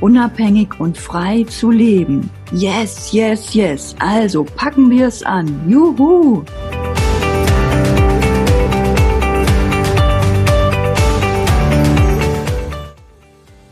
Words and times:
unabhängig 0.00 0.78
und 0.78 0.98
frei 0.98 1.44
zu 1.44 1.70
leben. 1.70 2.30
Yes, 2.52 3.12
yes, 3.12 3.54
yes. 3.54 3.96
Also 3.98 4.44
packen 4.44 4.90
wir 4.90 5.08
es 5.08 5.22
an. 5.22 5.68
Juhu! 5.68 6.44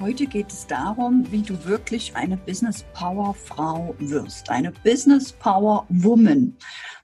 Heute 0.00 0.27
geht 0.27 0.52
es 0.52 0.66
darum, 0.66 1.27
wie 1.33 1.42
du 1.42 1.64
wirklich 1.64 2.14
eine 2.14 2.36
Business 2.36 2.84
Power 2.95 3.34
Frau 3.34 3.95
wirst, 3.98 4.48
eine 4.50 4.70
Business 4.70 5.33
Power 5.33 5.86
Woman. 5.88 6.56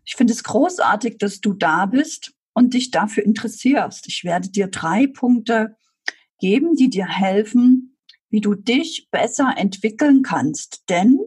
Ich 0.04 0.16
finde 0.16 0.32
es 0.32 0.44
großartig, 0.44 1.18
dass 1.18 1.40
du 1.40 1.52
da 1.52 1.86
bist 1.86 2.32
und 2.52 2.74
dich 2.74 2.90
dafür 2.90 3.24
interessierst. 3.24 4.06
Ich 4.06 4.22
werde 4.22 4.48
dir 4.48 4.68
drei 4.68 5.06
Punkte 5.06 5.76
geben, 6.40 6.74
die 6.76 6.90
dir 6.90 7.06
helfen, 7.06 7.96
wie 8.30 8.40
du 8.40 8.54
dich 8.54 9.08
besser 9.10 9.54
entwickeln 9.56 10.22
kannst. 10.22 10.84
Denn 10.88 11.18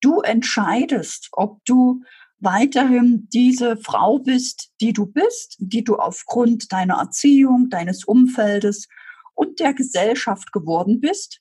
du 0.00 0.20
entscheidest, 0.20 1.28
ob 1.32 1.64
du 1.64 2.02
weiterhin 2.38 3.28
diese 3.32 3.76
Frau 3.76 4.18
bist, 4.18 4.70
die 4.80 4.92
du 4.92 5.06
bist, 5.06 5.56
die 5.58 5.84
du 5.84 5.96
aufgrund 5.96 6.72
deiner 6.72 6.96
Erziehung, 6.96 7.70
deines 7.70 8.04
Umfeldes 8.04 8.88
und 9.34 9.60
der 9.60 9.74
Gesellschaft 9.74 10.52
geworden 10.52 11.00
bist, 11.00 11.40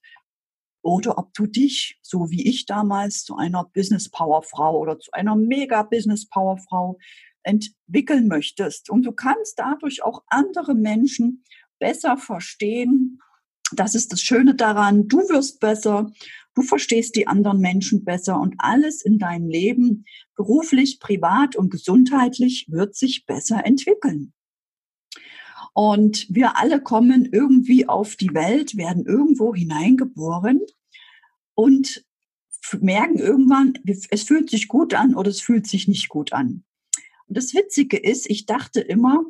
oder 0.86 1.18
ob 1.18 1.34
du 1.34 1.48
dich, 1.48 1.98
so 2.04 2.30
wie 2.30 2.48
ich 2.48 2.68
damals, 2.68 3.24
zu 3.24 3.36
einer 3.36 3.64
Business 3.74 4.08
Power 4.08 4.44
Frau 4.44 4.78
oder 4.78 5.00
zu 5.00 5.12
einer 5.14 5.36
Mega 5.36 5.82
Business 5.82 6.30
Power 6.30 6.60
Frau 6.60 7.00
entwickeln 7.42 8.28
möchtest. 8.28 8.92
Und 8.92 9.02
du 9.04 9.12
kannst 9.12 9.58
dadurch 9.58 10.04
auch 10.04 10.24
andere 10.28 10.76
Menschen 10.76 11.44
besser 11.80 12.18
verstehen 12.18 13.20
das 13.72 13.96
ist 13.96 14.12
das 14.12 14.22
Schöne 14.22 14.56
daran, 14.56 15.08
du 15.08 15.18
wirst 15.30 15.60
besser, 15.60 16.12
du 16.54 16.62
verstehst 16.62 17.16
die 17.16 17.28
anderen 17.28 17.60
Menschen 17.60 18.04
besser 18.04 18.40
und 18.40 18.56
alles 18.60 19.02
in 19.02 19.18
deinem 19.18 19.50
Leben, 19.50 20.06
beruflich, 20.36 21.00
privat 21.00 21.56
und 21.56 21.70
gesundheitlich, 21.70 22.68
wird 22.70 22.96
sich 22.96 23.26
besser 23.26 23.66
entwickeln. 23.66 24.34
Und 25.74 26.28
wir 26.30 26.58
alle 26.58 26.82
kommen 26.82 27.26
irgendwie 27.32 27.90
auf 27.90 28.16
die 28.16 28.34
Welt, 28.34 28.78
werden 28.78 29.06
irgendwo 29.06 29.54
hineingeboren 29.54 30.62
und 31.54 32.06
merken 32.80 33.20
irgendwann, 33.20 33.74
es 33.86 34.24
fühlt 34.24 34.50
sich 34.50 34.68
gut 34.68 34.94
an 34.94 35.16
oder 35.16 35.30
es 35.30 35.42
fühlt 35.42 35.68
sich 35.68 35.88
nicht 35.88 36.10
gut 36.10 36.34
an. 36.34 36.64
Und 37.28 37.38
das 37.38 37.54
Witzige 37.54 37.98
ist, 37.98 38.30
ich 38.30 38.46
dachte 38.46 38.80
immer, 38.80 39.24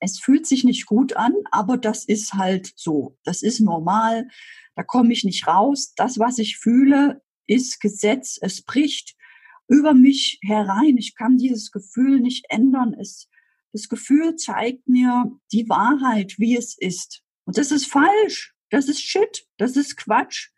es 0.00 0.18
fühlt 0.18 0.46
sich 0.46 0.64
nicht 0.64 0.86
gut 0.86 1.16
an, 1.16 1.34
aber 1.50 1.76
das 1.76 2.04
ist 2.04 2.34
halt 2.34 2.72
so. 2.74 3.18
Das 3.22 3.42
ist 3.42 3.60
normal. 3.60 4.28
Da 4.74 4.82
komme 4.82 5.12
ich 5.12 5.24
nicht 5.24 5.46
raus. 5.46 5.92
Das, 5.94 6.18
was 6.18 6.38
ich 6.38 6.56
fühle, 6.56 7.22
ist 7.46 7.80
Gesetz. 7.80 8.38
Es 8.40 8.62
bricht 8.62 9.14
über 9.68 9.92
mich 9.92 10.40
herein. 10.42 10.96
Ich 10.96 11.14
kann 11.14 11.36
dieses 11.36 11.70
Gefühl 11.70 12.20
nicht 12.20 12.46
ändern. 12.48 12.94
Es, 12.98 13.28
das 13.72 13.88
Gefühl 13.88 14.36
zeigt 14.36 14.88
mir 14.88 15.30
die 15.52 15.68
Wahrheit, 15.68 16.34
wie 16.38 16.56
es 16.56 16.76
ist. 16.78 17.22
Und 17.44 17.58
das 17.58 17.70
ist 17.70 17.86
falsch. 17.86 18.54
Das 18.70 18.88
ist 18.88 19.02
Shit. 19.02 19.46
Das 19.58 19.76
ist 19.76 19.96
Quatsch. 19.96 20.48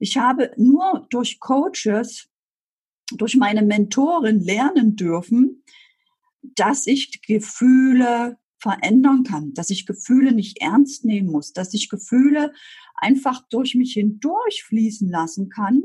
Ich 0.00 0.16
habe 0.16 0.52
nur 0.56 1.06
durch 1.10 1.38
Coaches, 1.38 2.28
durch 3.12 3.36
meine 3.36 3.62
Mentorin 3.62 4.40
lernen 4.40 4.96
dürfen, 4.96 5.62
dass 6.42 6.86
ich 6.86 7.22
Gefühle 7.22 8.39
verändern 8.60 9.24
kann, 9.24 9.54
dass 9.54 9.70
ich 9.70 9.86
Gefühle 9.86 10.32
nicht 10.32 10.60
ernst 10.60 11.04
nehmen 11.04 11.30
muss, 11.30 11.52
dass 11.52 11.74
ich 11.74 11.88
Gefühle 11.88 12.52
einfach 12.94 13.42
durch 13.48 13.74
mich 13.74 13.94
hindurch 13.94 14.64
fließen 14.64 15.08
lassen 15.08 15.48
kann 15.48 15.84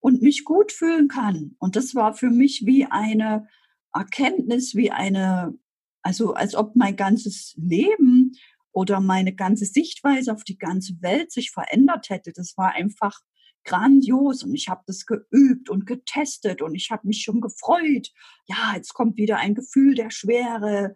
und 0.00 0.22
mich 0.22 0.44
gut 0.44 0.72
fühlen 0.72 1.08
kann. 1.08 1.54
Und 1.58 1.76
das 1.76 1.94
war 1.94 2.14
für 2.14 2.30
mich 2.30 2.62
wie 2.66 2.86
eine 2.86 3.48
Erkenntnis, 3.94 4.74
wie 4.74 4.90
eine, 4.90 5.54
also 6.02 6.34
als 6.34 6.54
ob 6.54 6.74
mein 6.76 6.96
ganzes 6.96 7.54
Leben 7.56 8.32
oder 8.72 9.00
meine 9.00 9.34
ganze 9.34 9.64
Sichtweise 9.64 10.32
auf 10.32 10.44
die 10.44 10.58
ganze 10.58 11.00
Welt 11.02 11.32
sich 11.32 11.50
verändert 11.50 12.08
hätte. 12.10 12.32
Das 12.32 12.56
war 12.56 12.72
einfach 12.72 13.20
grandios 13.64 14.42
und 14.42 14.54
ich 14.54 14.68
habe 14.68 14.82
das 14.86 15.06
geübt 15.06 15.68
und 15.68 15.86
getestet 15.86 16.62
und 16.62 16.74
ich 16.74 16.90
habe 16.90 17.06
mich 17.06 17.22
schon 17.22 17.40
gefreut. 17.40 18.10
Ja, 18.46 18.74
jetzt 18.74 18.94
kommt 18.94 19.16
wieder 19.16 19.38
ein 19.38 19.54
Gefühl 19.54 19.94
der 19.94 20.10
Schwere, 20.10 20.94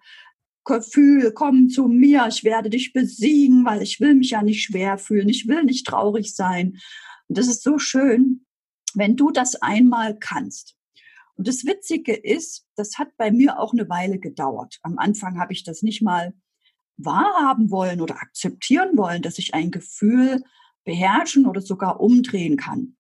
Gefühl, 0.65 1.33
komm 1.33 1.69
zu 1.69 1.89
mir, 1.89 2.27
ich 2.29 2.45
werde 2.45 2.71
dich 2.71 2.93
besiegen, 2.93 3.65
weil 3.65 3.83
ich 3.83 4.01
will 4.01 4.15
mich 4.15 4.31
ja 4.31 4.43
nicht 4.43 4.63
schwer 4.63 4.99
fühlen, 4.99 5.29
ich 5.29 5.47
will 5.47 5.65
nicht 5.65 5.87
traurig 5.87 6.35
sein. 6.35 6.79
Und 7.29 7.39
das 7.39 7.49
ist 7.49 7.63
so 7.63 7.79
schön, 7.79 8.47
wenn 8.95 9.17
du 9.17 9.31
das 9.31 9.57
einmal 9.57 10.19
kannst. 10.19 10.77
Und 11.37 11.49
das 11.49 11.65
Witzige 11.65 12.15
ist, 12.15 12.67
das 12.77 12.97
hat 12.99 13.17
bei 13.17 13.31
mir 13.31 13.59
auch 13.59 13.73
eine 13.73 13.89
Weile 13.89 14.19
gedauert. 14.19 14.79
Am 14.83 14.99
Anfang 14.99 15.39
habe 15.39 15.53
ich 15.53 15.65
das 15.65 15.83
nicht 15.83 16.01
mal 16.01 16.33
wahrhaben 16.97 17.71
wollen 17.71 18.01
oder 18.01 18.17
akzeptieren 18.17 18.97
wollen, 18.97 19.23
dass 19.23 19.39
ich 19.39 19.53
ein 19.53 19.71
Gefühl 19.71 20.43
beherrschen 20.85 21.47
oder 21.47 21.61
sogar 21.61 22.01
umdrehen 22.01 22.57
kann. 22.57 22.97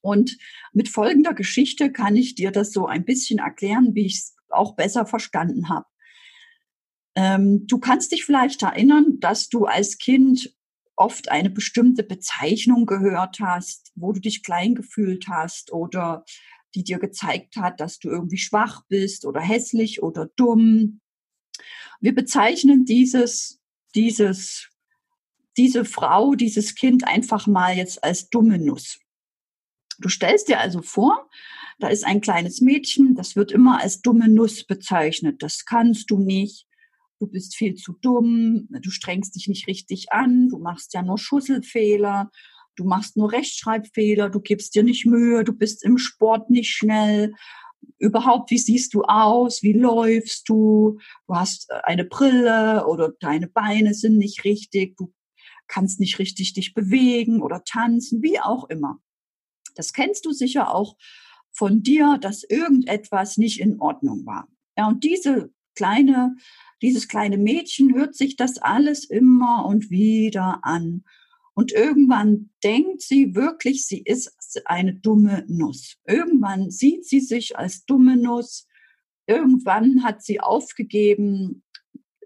Und 0.00 0.36
mit 0.72 0.88
folgender 0.88 1.34
Geschichte 1.34 1.92
kann 1.92 2.16
ich 2.16 2.34
dir 2.34 2.50
das 2.50 2.72
so 2.72 2.86
ein 2.86 3.04
bisschen 3.04 3.38
erklären, 3.38 3.94
wie 3.94 4.06
ich 4.06 4.16
es 4.16 4.36
auch 4.48 4.74
besser 4.74 5.06
verstanden 5.06 5.68
habe. 5.68 5.86
Ähm, 7.14 7.66
du 7.66 7.78
kannst 7.78 8.12
dich 8.12 8.24
vielleicht 8.24 8.62
erinnern, 8.62 9.18
dass 9.20 9.48
du 9.48 9.66
als 9.66 9.98
Kind 9.98 10.54
oft 10.96 11.30
eine 11.30 11.50
bestimmte 11.50 12.02
Bezeichnung 12.02 12.86
gehört 12.86 13.40
hast, 13.40 13.92
wo 13.94 14.12
du 14.12 14.20
dich 14.20 14.42
klein 14.42 14.74
gefühlt 14.74 15.28
hast 15.28 15.72
oder 15.72 16.24
die 16.74 16.84
dir 16.84 16.98
gezeigt 16.98 17.56
hat, 17.56 17.80
dass 17.80 17.98
du 17.98 18.08
irgendwie 18.08 18.38
schwach 18.38 18.82
bist 18.88 19.24
oder 19.24 19.40
hässlich 19.40 20.02
oder 20.02 20.30
dumm. 20.36 21.00
Wir 22.00 22.14
bezeichnen 22.14 22.84
dieses, 22.84 23.60
dieses, 23.94 24.70
diese 25.56 25.84
Frau, 25.84 26.34
dieses 26.34 26.74
Kind 26.74 27.06
einfach 27.06 27.46
mal 27.46 27.76
jetzt 27.76 28.02
als 28.02 28.30
dumme 28.30 28.58
Nuss. 28.58 28.98
Du 29.98 30.08
stellst 30.08 30.48
dir 30.48 30.60
also 30.60 30.82
vor, 30.82 31.28
da 31.78 31.88
ist 31.88 32.04
ein 32.04 32.20
kleines 32.20 32.60
Mädchen, 32.60 33.14
das 33.14 33.36
wird 33.36 33.52
immer 33.52 33.80
als 33.80 34.00
dumme 34.00 34.28
Nuss 34.28 34.64
bezeichnet. 34.64 35.42
Das 35.42 35.64
kannst 35.64 36.10
du 36.10 36.18
nicht, 36.18 36.66
du 37.22 37.28
bist 37.28 37.54
viel 37.54 37.76
zu 37.76 37.92
dumm, 38.02 38.66
du 38.68 38.90
strengst 38.90 39.36
dich 39.36 39.46
nicht 39.46 39.68
richtig 39.68 40.10
an, 40.10 40.48
du 40.48 40.58
machst 40.58 40.92
ja 40.92 41.02
nur 41.02 41.18
Schusselfehler, 41.18 42.32
du 42.74 42.84
machst 42.84 43.16
nur 43.16 43.30
Rechtschreibfehler, 43.30 44.28
du 44.28 44.40
gibst 44.40 44.74
dir 44.74 44.82
nicht 44.82 45.06
Mühe, 45.06 45.44
du 45.44 45.52
bist 45.52 45.84
im 45.84 45.98
Sport 45.98 46.50
nicht 46.50 46.70
schnell. 46.70 47.32
Überhaupt, 47.98 48.50
wie 48.50 48.58
siehst 48.58 48.92
du 48.94 49.02
aus? 49.04 49.62
Wie 49.62 49.72
läufst 49.72 50.48
du? 50.48 50.98
Du 51.28 51.34
hast 51.34 51.70
äh, 51.70 51.80
eine 51.84 52.04
Brille 52.04 52.86
oder 52.88 53.12
deine 53.20 53.46
Beine 53.46 53.94
sind 53.94 54.18
nicht 54.18 54.42
richtig, 54.42 54.96
du 54.96 55.12
kannst 55.68 56.00
nicht 56.00 56.18
richtig 56.18 56.54
dich 56.54 56.74
bewegen 56.74 57.40
oder 57.40 57.62
tanzen, 57.62 58.20
wie 58.20 58.40
auch 58.40 58.68
immer. 58.68 58.98
Das 59.76 59.92
kennst 59.92 60.26
du 60.26 60.32
sicher 60.32 60.74
auch 60.74 60.96
von 61.52 61.84
dir, 61.84 62.18
dass 62.20 62.42
irgendetwas 62.42 63.36
nicht 63.36 63.60
in 63.60 63.80
Ordnung 63.80 64.26
war. 64.26 64.48
Ja, 64.76 64.88
und 64.88 65.04
diese 65.04 65.52
kleine 65.74 66.36
dieses 66.82 67.06
kleine 67.06 67.38
Mädchen 67.38 67.94
hört 67.94 68.16
sich 68.16 68.36
das 68.36 68.58
alles 68.58 69.04
immer 69.04 69.64
und 69.64 69.88
wieder 69.88 70.58
an. 70.62 71.04
Und 71.54 71.70
irgendwann 71.70 72.50
denkt 72.64 73.02
sie 73.02 73.34
wirklich, 73.34 73.86
sie 73.86 74.02
ist 74.02 74.62
eine 74.64 74.94
dumme 74.94 75.44
Nuss. 75.46 75.96
Irgendwann 76.06 76.70
sieht 76.70 77.06
sie 77.06 77.20
sich 77.20 77.56
als 77.56 77.84
dumme 77.84 78.16
Nuss. 78.16 78.66
Irgendwann 79.26 80.02
hat 80.02 80.24
sie 80.24 80.40
aufgegeben, 80.40 81.62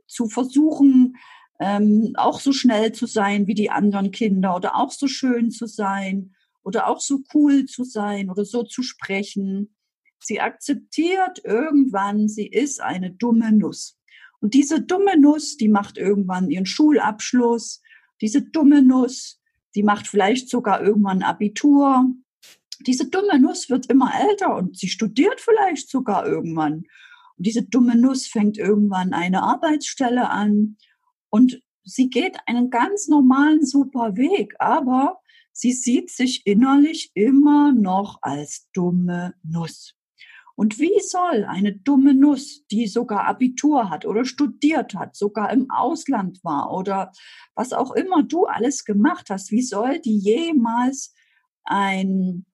zu 0.06 0.28
versuchen, 0.28 1.16
ähm, 1.60 2.12
auch 2.16 2.40
so 2.40 2.52
schnell 2.52 2.92
zu 2.92 3.06
sein 3.06 3.46
wie 3.46 3.54
die 3.54 3.70
anderen 3.70 4.10
Kinder 4.10 4.56
oder 4.56 4.76
auch 4.76 4.92
so 4.92 5.08
schön 5.08 5.50
zu 5.50 5.66
sein 5.66 6.34
oder 6.62 6.86
auch 6.88 7.00
so 7.00 7.20
cool 7.34 7.66
zu 7.66 7.84
sein 7.84 8.30
oder 8.30 8.44
so 8.44 8.62
zu 8.62 8.82
sprechen. 8.82 9.75
Sie 10.18 10.40
akzeptiert 10.40 11.40
irgendwann, 11.44 12.28
sie 12.28 12.46
ist 12.46 12.80
eine 12.80 13.10
dumme 13.10 13.52
Nuss. 13.52 13.98
Und 14.40 14.54
diese 14.54 14.80
dumme 14.80 15.18
Nuss, 15.18 15.56
die 15.56 15.68
macht 15.68 15.98
irgendwann 15.98 16.50
ihren 16.50 16.66
Schulabschluss. 16.66 17.82
Diese 18.20 18.42
dumme 18.42 18.82
Nuss, 18.82 19.40
die 19.74 19.82
macht 19.82 20.06
vielleicht 20.06 20.48
sogar 20.48 20.82
irgendwann 20.82 21.22
Abitur. 21.22 22.06
diese 22.80 23.08
dumme 23.08 23.38
Nuss 23.38 23.70
wird 23.70 23.86
immer 23.86 24.12
älter 24.14 24.54
und 24.54 24.78
sie 24.78 24.88
studiert 24.88 25.40
vielleicht 25.40 25.88
sogar 25.88 26.26
irgendwann. 26.26 26.84
Und 27.36 27.46
diese 27.46 27.62
dumme 27.62 27.96
Nuss 27.96 28.26
fängt 28.26 28.58
irgendwann 28.58 29.12
eine 29.12 29.42
Arbeitsstelle 29.42 30.28
an 30.30 30.76
und 31.30 31.60
sie 31.84 32.10
geht 32.10 32.36
einen 32.46 32.70
ganz 32.70 33.08
normalen, 33.08 33.64
super 33.64 34.16
Weg, 34.16 34.54
aber 34.58 35.20
sie 35.52 35.72
sieht 35.72 36.10
sich 36.10 36.46
innerlich 36.46 37.10
immer 37.14 37.72
noch 37.72 38.18
als 38.22 38.68
dumme 38.72 39.34
Nuss. 39.42 39.94
Und 40.56 40.78
wie 40.78 41.00
soll 41.00 41.44
eine 41.44 41.76
dumme 41.76 42.14
Nuss, 42.14 42.66
die 42.68 42.86
sogar 42.86 43.26
Abitur 43.26 43.90
hat 43.90 44.06
oder 44.06 44.24
studiert 44.24 44.94
hat, 44.94 45.14
sogar 45.14 45.52
im 45.52 45.70
Ausland 45.70 46.42
war 46.42 46.72
oder 46.72 47.12
was 47.54 47.74
auch 47.74 47.92
immer 47.92 48.22
du 48.22 48.46
alles 48.46 48.84
gemacht 48.84 49.28
hast, 49.28 49.50
wie 49.50 49.62
soll 49.62 50.00
die 50.00 50.18
jemals 50.18 51.14
ein 51.64 52.46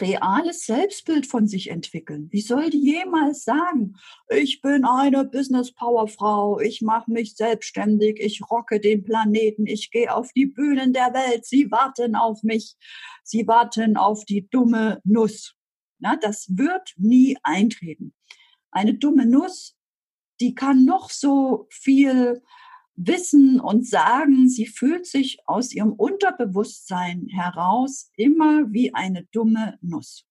reales 0.00 0.64
Selbstbild 0.66 1.26
von 1.26 1.48
sich 1.48 1.68
entwickeln? 1.68 2.28
Wie 2.30 2.40
soll 2.40 2.70
die 2.70 2.80
jemals 2.80 3.44
sagen, 3.44 3.96
ich 4.28 4.60
bin 4.60 4.84
eine 4.84 5.24
Business 5.24 5.72
Power 5.72 6.06
Frau, 6.08 6.60
ich 6.60 6.80
mache 6.80 7.10
mich 7.10 7.34
selbstständig, 7.34 8.20
ich 8.20 8.40
rocke 8.50 8.80
den 8.80 9.02
Planeten, 9.02 9.66
ich 9.66 9.90
gehe 9.90 10.14
auf 10.14 10.32
die 10.32 10.46
Bühnen 10.46 10.92
der 10.92 11.12
Welt, 11.12 11.44
sie 11.44 11.70
warten 11.70 12.14
auf 12.14 12.42
mich, 12.42 12.76
sie 13.24 13.46
warten 13.46 13.96
auf 13.96 14.24
die 14.24 14.48
dumme 14.48 15.00
Nuss. 15.04 15.56
Na, 16.02 16.16
das 16.16 16.48
wird 16.48 16.94
nie 16.96 17.38
eintreten. 17.44 18.12
Eine 18.72 18.94
dumme 18.94 19.24
Nuss, 19.24 19.76
die 20.40 20.52
kann 20.52 20.84
noch 20.84 21.10
so 21.10 21.68
viel 21.70 22.42
wissen 22.96 23.60
und 23.60 23.86
sagen, 23.86 24.48
sie 24.48 24.66
fühlt 24.66 25.06
sich 25.06 25.38
aus 25.46 25.72
ihrem 25.72 25.92
Unterbewusstsein 25.92 27.28
heraus 27.28 28.10
immer 28.16 28.72
wie 28.72 28.92
eine 28.92 29.26
dumme 29.26 29.78
Nuss. 29.80 30.26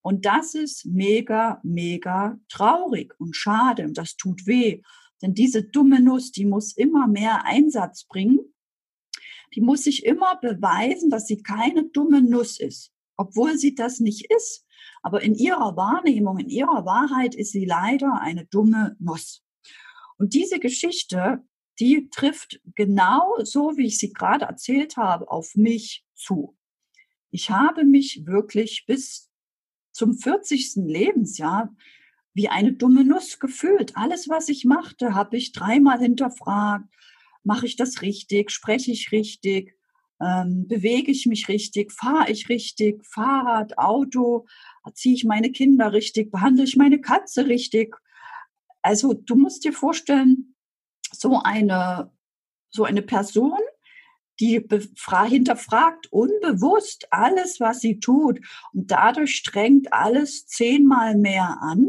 Und 0.00 0.24
das 0.24 0.54
ist 0.54 0.86
mega, 0.86 1.60
mega 1.62 2.40
traurig 2.48 3.12
und 3.20 3.36
schade 3.36 3.84
und 3.84 3.98
das 3.98 4.16
tut 4.16 4.46
weh. 4.46 4.80
Denn 5.20 5.34
diese 5.34 5.62
dumme 5.62 6.00
Nuss, 6.00 6.32
die 6.32 6.46
muss 6.46 6.74
immer 6.74 7.06
mehr 7.06 7.44
Einsatz 7.44 8.04
bringen. 8.04 8.40
Die 9.54 9.60
muss 9.60 9.84
sich 9.84 10.06
immer 10.06 10.36
beweisen, 10.40 11.10
dass 11.10 11.26
sie 11.26 11.42
keine 11.42 11.84
dumme 11.90 12.22
Nuss 12.22 12.58
ist, 12.58 12.92
obwohl 13.18 13.58
sie 13.58 13.74
das 13.74 14.00
nicht 14.00 14.32
ist. 14.34 14.64
Aber 15.02 15.22
in 15.22 15.34
ihrer 15.34 15.76
Wahrnehmung, 15.76 16.38
in 16.38 16.48
ihrer 16.48 16.86
Wahrheit 16.86 17.34
ist 17.34 17.52
sie 17.52 17.64
leider 17.64 18.20
eine 18.20 18.46
dumme 18.46 18.96
Nuss. 18.98 19.42
Und 20.16 20.34
diese 20.34 20.60
Geschichte, 20.60 21.42
die 21.80 22.08
trifft 22.10 22.60
genau 22.76 23.34
so, 23.42 23.76
wie 23.76 23.86
ich 23.86 23.98
sie 23.98 24.12
gerade 24.12 24.44
erzählt 24.44 24.96
habe, 24.96 25.28
auf 25.30 25.56
mich 25.56 26.04
zu. 26.14 26.56
Ich 27.30 27.50
habe 27.50 27.84
mich 27.84 28.22
wirklich 28.24 28.84
bis 28.86 29.30
zum 29.90 30.14
40. 30.14 30.76
Lebensjahr 30.76 31.74
wie 32.34 32.48
eine 32.48 32.72
dumme 32.72 33.04
Nuss 33.04 33.38
gefühlt. 33.38 33.96
Alles, 33.96 34.28
was 34.28 34.48
ich 34.48 34.64
machte, 34.64 35.14
habe 35.14 35.36
ich 35.36 35.52
dreimal 35.52 35.98
hinterfragt. 35.98 36.84
Mache 37.42 37.66
ich 37.66 37.76
das 37.76 38.02
richtig? 38.02 38.50
Spreche 38.50 38.92
ich 38.92 39.12
richtig? 39.12 39.74
Ähm, 40.20 40.66
bewege 40.68 41.10
ich 41.10 41.26
mich 41.26 41.48
richtig? 41.48 41.92
Fahre 41.92 42.30
ich 42.30 42.48
richtig? 42.48 43.04
Fahrrad, 43.04 43.78
Auto? 43.78 44.46
Erziehe 44.84 45.14
ich 45.14 45.24
meine 45.24 45.50
Kinder 45.50 45.92
richtig? 45.92 46.30
Behandle 46.30 46.64
ich 46.64 46.76
meine 46.76 47.00
Katze 47.00 47.46
richtig? 47.46 47.96
Also 48.82 49.14
du 49.14 49.36
musst 49.36 49.64
dir 49.64 49.72
vorstellen, 49.72 50.54
so 51.12 51.40
eine, 51.42 52.10
so 52.70 52.84
eine 52.84 53.02
Person, 53.02 53.58
die 54.40 54.66
hinterfragt 55.28 56.10
unbewusst 56.10 57.06
alles, 57.10 57.60
was 57.60 57.80
sie 57.80 58.00
tut 58.00 58.40
und 58.72 58.90
dadurch 58.90 59.36
strengt 59.36 59.92
alles 59.92 60.46
zehnmal 60.46 61.16
mehr 61.16 61.58
an, 61.60 61.88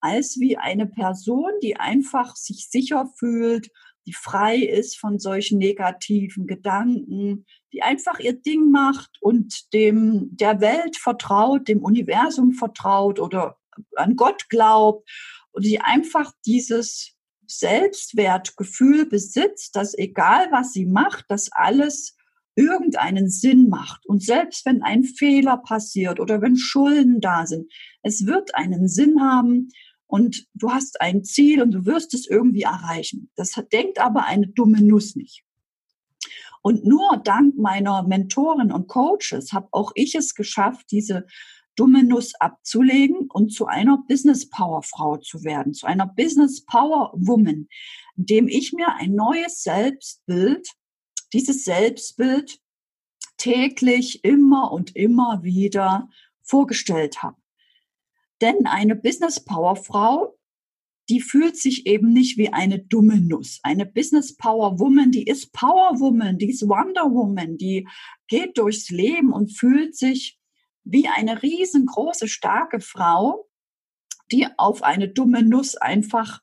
als 0.00 0.38
wie 0.38 0.56
eine 0.56 0.86
Person, 0.86 1.50
die 1.62 1.76
einfach 1.76 2.36
sich 2.36 2.68
sicher 2.70 3.10
fühlt, 3.18 3.70
die 4.06 4.12
frei 4.12 4.56
ist 4.56 4.98
von 4.98 5.18
solchen 5.18 5.58
negativen 5.58 6.46
Gedanken, 6.46 7.46
die 7.72 7.82
einfach 7.82 8.18
ihr 8.20 8.34
Ding 8.34 8.70
macht 8.70 9.10
und 9.20 9.72
dem 9.72 10.28
der 10.36 10.60
Welt 10.60 10.96
vertraut, 10.96 11.68
dem 11.68 11.82
Universum 11.82 12.52
vertraut 12.52 13.18
oder 13.18 13.56
an 13.96 14.16
Gott 14.16 14.48
glaubt 14.48 15.08
und 15.52 15.64
die 15.64 15.80
einfach 15.80 16.32
dieses 16.46 17.14
Selbstwertgefühl 17.46 19.06
besitzt, 19.06 19.76
dass 19.76 19.96
egal 19.96 20.48
was 20.50 20.72
sie 20.72 20.86
macht, 20.86 21.24
dass 21.28 21.50
alles 21.52 22.16
irgendeinen 22.56 23.28
Sinn 23.28 23.68
macht. 23.68 24.06
Und 24.06 24.22
selbst 24.22 24.64
wenn 24.64 24.82
ein 24.82 25.04
Fehler 25.04 25.56
passiert 25.58 26.20
oder 26.20 26.40
wenn 26.40 26.56
Schulden 26.56 27.20
da 27.20 27.46
sind, 27.46 27.72
es 28.02 28.26
wird 28.26 28.54
einen 28.54 28.88
Sinn 28.88 29.20
haben 29.20 29.68
und 30.14 30.46
du 30.54 30.70
hast 30.70 31.00
ein 31.00 31.24
Ziel 31.24 31.60
und 31.60 31.72
du 31.72 31.86
wirst 31.86 32.14
es 32.14 32.28
irgendwie 32.28 32.62
erreichen. 32.62 33.32
Das 33.34 33.60
denkt 33.72 33.98
aber 33.98 34.26
eine 34.26 34.46
dumme 34.46 34.80
Nuss 34.80 35.16
nicht. 35.16 35.42
Und 36.62 36.84
nur 36.84 37.20
dank 37.24 37.58
meiner 37.58 38.04
Mentoren 38.04 38.70
und 38.70 38.86
Coaches 38.86 39.52
habe 39.52 39.66
auch 39.72 39.90
ich 39.96 40.14
es 40.14 40.36
geschafft, 40.36 40.92
diese 40.92 41.26
dumme 41.74 42.04
Nuss 42.04 42.32
abzulegen 42.38 43.28
und 43.28 43.52
zu 43.52 43.66
einer 43.66 44.04
Business 44.06 44.48
Power 44.48 44.84
Frau 44.84 45.16
zu 45.16 45.42
werden, 45.42 45.74
zu 45.74 45.84
einer 45.84 46.06
Business 46.06 46.64
Power 46.64 47.12
Woman, 47.16 47.66
indem 48.16 48.46
ich 48.46 48.72
mir 48.72 48.94
ein 48.94 49.16
neues 49.16 49.64
Selbstbild, 49.64 50.68
dieses 51.32 51.64
Selbstbild 51.64 52.60
täglich 53.36 54.22
immer 54.22 54.70
und 54.70 54.94
immer 54.94 55.42
wieder 55.42 56.08
vorgestellt 56.40 57.24
habe. 57.24 57.36
Denn 58.40 58.66
eine 58.66 58.96
Business 58.96 59.44
Power 59.44 59.76
Frau, 59.76 60.36
die 61.08 61.20
fühlt 61.20 61.56
sich 61.56 61.86
eben 61.86 62.12
nicht 62.12 62.38
wie 62.38 62.52
eine 62.52 62.78
dumme 62.78 63.20
Nuss. 63.20 63.60
Eine 63.62 63.84
Business 63.86 64.36
Power 64.36 64.78
Woman, 64.78 65.10
die 65.10 65.24
ist 65.24 65.52
Power 65.52 66.00
Woman, 66.00 66.38
die 66.38 66.50
ist 66.50 66.66
Wonder 66.68 67.10
Woman, 67.12 67.58
die 67.58 67.86
geht 68.26 68.56
durchs 68.56 68.90
Leben 68.90 69.32
und 69.32 69.52
fühlt 69.52 69.96
sich 69.96 70.38
wie 70.84 71.08
eine 71.08 71.42
riesengroße, 71.42 72.28
starke 72.28 72.80
Frau, 72.80 73.48
die 74.32 74.46
auf 74.56 74.82
eine 74.82 75.08
dumme 75.08 75.42
Nuss 75.42 75.76
einfach 75.76 76.40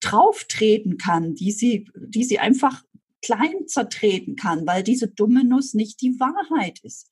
drauftreten 0.00 0.98
kann, 0.98 1.34
die 1.34 1.52
sie, 1.52 1.88
die 1.96 2.24
sie 2.24 2.38
einfach 2.38 2.82
klein 3.22 3.66
zertreten 3.66 4.36
kann, 4.36 4.66
weil 4.66 4.82
diese 4.82 5.08
dumme 5.08 5.44
Nuss 5.44 5.74
nicht 5.74 6.00
die 6.02 6.18
Wahrheit 6.20 6.80
ist. 6.80 7.10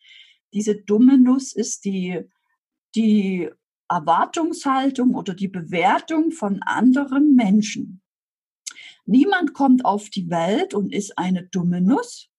Diese 0.52 0.76
dumme 0.76 1.18
Nuss 1.18 1.54
ist 1.54 1.84
die, 1.84 2.20
die 2.94 3.48
Erwartungshaltung 3.92 5.14
oder 5.14 5.34
die 5.34 5.48
Bewertung 5.48 6.30
von 6.32 6.62
anderen 6.62 7.34
Menschen. 7.34 8.00
Niemand 9.04 9.52
kommt 9.52 9.84
auf 9.84 10.08
die 10.08 10.30
Welt 10.30 10.72
und 10.72 10.92
ist 10.92 11.18
eine 11.18 11.44
dumme 11.44 11.80
Nuss. 11.80 12.30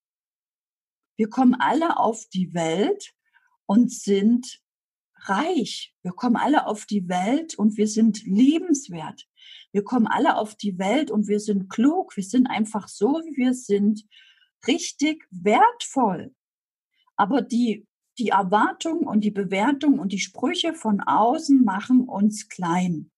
Wir 1.16 1.30
kommen 1.30 1.56
alle 1.56 1.98
auf 1.98 2.26
die 2.34 2.54
Welt 2.54 3.14
und 3.68 3.92
sind 3.92 4.62
reich. 5.26 5.94
Wir 6.02 6.12
kommen 6.12 6.36
alle 6.36 6.66
auf 6.66 6.86
die 6.86 7.08
Welt 7.08 7.56
und 7.56 7.78
wir 7.78 7.88
sind 7.88 8.24
liebenswert. 8.24 9.28
Wir 9.72 9.84
kommen 9.84 10.08
alle 10.08 10.38
auf 10.38 10.56
die 10.56 10.80
Welt 10.80 11.12
und 11.12 11.28
wir 11.28 11.40
sind 11.40 11.70
klug. 11.70 12.16
Wir 12.18 12.24
sind 12.24 12.48
einfach 12.48 12.88
so, 12.88 13.22
wie 13.26 13.38
wir 13.38 13.54
sind, 13.54 14.06
richtig 14.66 15.28
wertvoll. 15.30 16.34
Aber 17.16 17.42
die 17.42 17.86
die 18.18 18.30
Erwartung 18.30 19.00
und 19.08 19.22
die 19.22 19.32
Bewertung 19.32 20.00
und 20.00 20.12
die 20.12 20.20
Sprüche 20.20 20.74
von 20.74 21.02
außen 21.02 21.64
machen 21.64 22.08
uns 22.08 22.48
klein. 22.48 23.12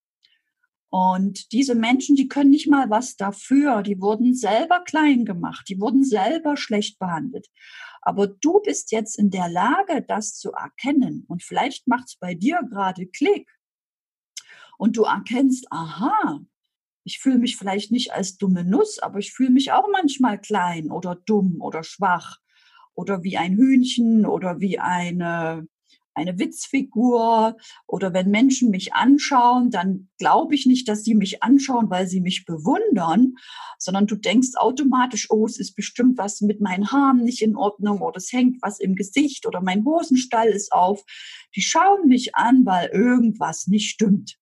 Und 0.88 1.52
diese 1.52 1.74
Menschen, 1.74 2.16
die 2.16 2.28
können 2.28 2.50
nicht 2.50 2.68
mal 2.68 2.88
was 2.88 3.16
dafür. 3.16 3.82
Die 3.82 4.00
wurden 4.00 4.34
selber 4.34 4.82
klein 4.84 5.24
gemacht. 5.24 5.68
Die 5.68 5.80
wurden 5.80 6.04
selber 6.04 6.56
schlecht 6.56 6.98
behandelt. 6.98 7.48
Aber 8.00 8.28
du 8.28 8.60
bist 8.60 8.92
jetzt 8.92 9.18
in 9.18 9.30
der 9.30 9.48
Lage, 9.48 10.02
das 10.06 10.36
zu 10.36 10.52
erkennen. 10.52 11.24
Und 11.28 11.42
vielleicht 11.42 11.86
macht 11.88 12.08
es 12.08 12.16
bei 12.16 12.34
dir 12.34 12.60
gerade 12.70 13.06
Klick. 13.06 13.50
Und 14.78 14.96
du 14.96 15.02
erkennst, 15.02 15.66
aha, 15.70 16.40
ich 17.04 17.18
fühle 17.18 17.38
mich 17.38 17.56
vielleicht 17.56 17.90
nicht 17.90 18.12
als 18.12 18.36
dumme 18.36 18.64
Nuss, 18.64 18.98
aber 18.98 19.18
ich 19.18 19.32
fühle 19.32 19.50
mich 19.50 19.72
auch 19.72 19.88
manchmal 19.92 20.40
klein 20.40 20.90
oder 20.90 21.14
dumm 21.14 21.60
oder 21.60 21.82
schwach 21.82 22.38
oder 22.96 23.22
wie 23.22 23.36
ein 23.36 23.54
Hühnchen 23.54 24.26
oder 24.26 24.58
wie 24.58 24.80
eine, 24.80 25.68
eine 26.14 26.38
Witzfigur 26.38 27.56
oder 27.86 28.12
wenn 28.14 28.30
Menschen 28.30 28.70
mich 28.70 28.94
anschauen, 28.94 29.70
dann 29.70 30.08
glaube 30.18 30.54
ich 30.54 30.66
nicht, 30.66 30.88
dass 30.88 31.04
sie 31.04 31.14
mich 31.14 31.42
anschauen, 31.42 31.90
weil 31.90 32.08
sie 32.08 32.20
mich 32.20 32.46
bewundern, 32.46 33.34
sondern 33.78 34.06
du 34.06 34.16
denkst 34.16 34.56
automatisch, 34.56 35.30
oh, 35.30 35.46
es 35.46 35.60
ist 35.60 35.76
bestimmt 35.76 36.16
was 36.16 36.40
mit 36.40 36.60
meinen 36.60 36.90
Haaren 36.90 37.22
nicht 37.22 37.42
in 37.42 37.54
Ordnung 37.54 38.00
oder 38.00 38.16
es 38.16 38.32
hängt 38.32 38.62
was 38.62 38.80
im 38.80 38.96
Gesicht 38.96 39.46
oder 39.46 39.60
mein 39.60 39.84
Hosenstall 39.84 40.48
ist 40.48 40.72
auf. 40.72 41.04
Die 41.54 41.62
schauen 41.62 42.08
mich 42.08 42.34
an, 42.34 42.64
weil 42.64 42.88
irgendwas 42.88 43.66
nicht 43.66 43.90
stimmt. 43.90 44.38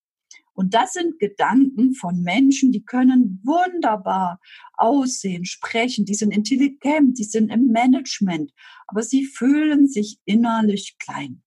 Und 0.55 0.73
das 0.73 0.93
sind 0.93 1.19
Gedanken 1.19 1.95
von 1.95 2.23
Menschen, 2.23 2.73
die 2.73 2.85
können 2.85 3.41
wunderbar 3.45 4.41
aussehen, 4.75 5.45
sprechen, 5.45 6.05
die 6.05 6.15
sind 6.15 6.31
intelligent, 6.31 7.19
die 7.19 7.25
sind 7.25 7.51
im 7.51 7.67
Management, 7.69 8.53
aber 8.87 9.03
sie 9.03 9.25
fühlen 9.25 9.89
sich 9.89 10.19
innerlich 10.25 10.97
klein. 10.99 11.43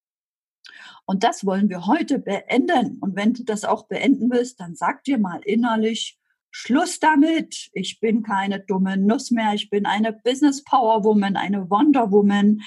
Und 1.05 1.23
das 1.23 1.45
wollen 1.45 1.69
wir 1.69 1.87
heute 1.87 2.19
beenden. 2.19 2.97
Und 2.99 3.15
wenn 3.15 3.33
du 3.33 3.43
das 3.43 3.63
auch 3.63 3.87
beenden 3.87 4.29
willst, 4.29 4.59
dann 4.59 4.75
sag 4.75 5.05
dir 5.05 5.17
mal 5.17 5.39
innerlich, 5.45 6.19
Schluss 6.51 6.99
damit. 6.99 7.69
Ich 7.73 7.99
bin 7.99 8.23
keine 8.23 8.59
dumme 8.59 8.97
Nuss 8.97 9.31
mehr. 9.31 9.53
Ich 9.53 9.69
bin 9.69 9.85
eine 9.85 10.11
Business 10.11 10.63
Power 10.63 11.03
Woman, 11.03 11.37
eine 11.37 11.69
Wonder 11.69 12.11
Woman. 12.11 12.61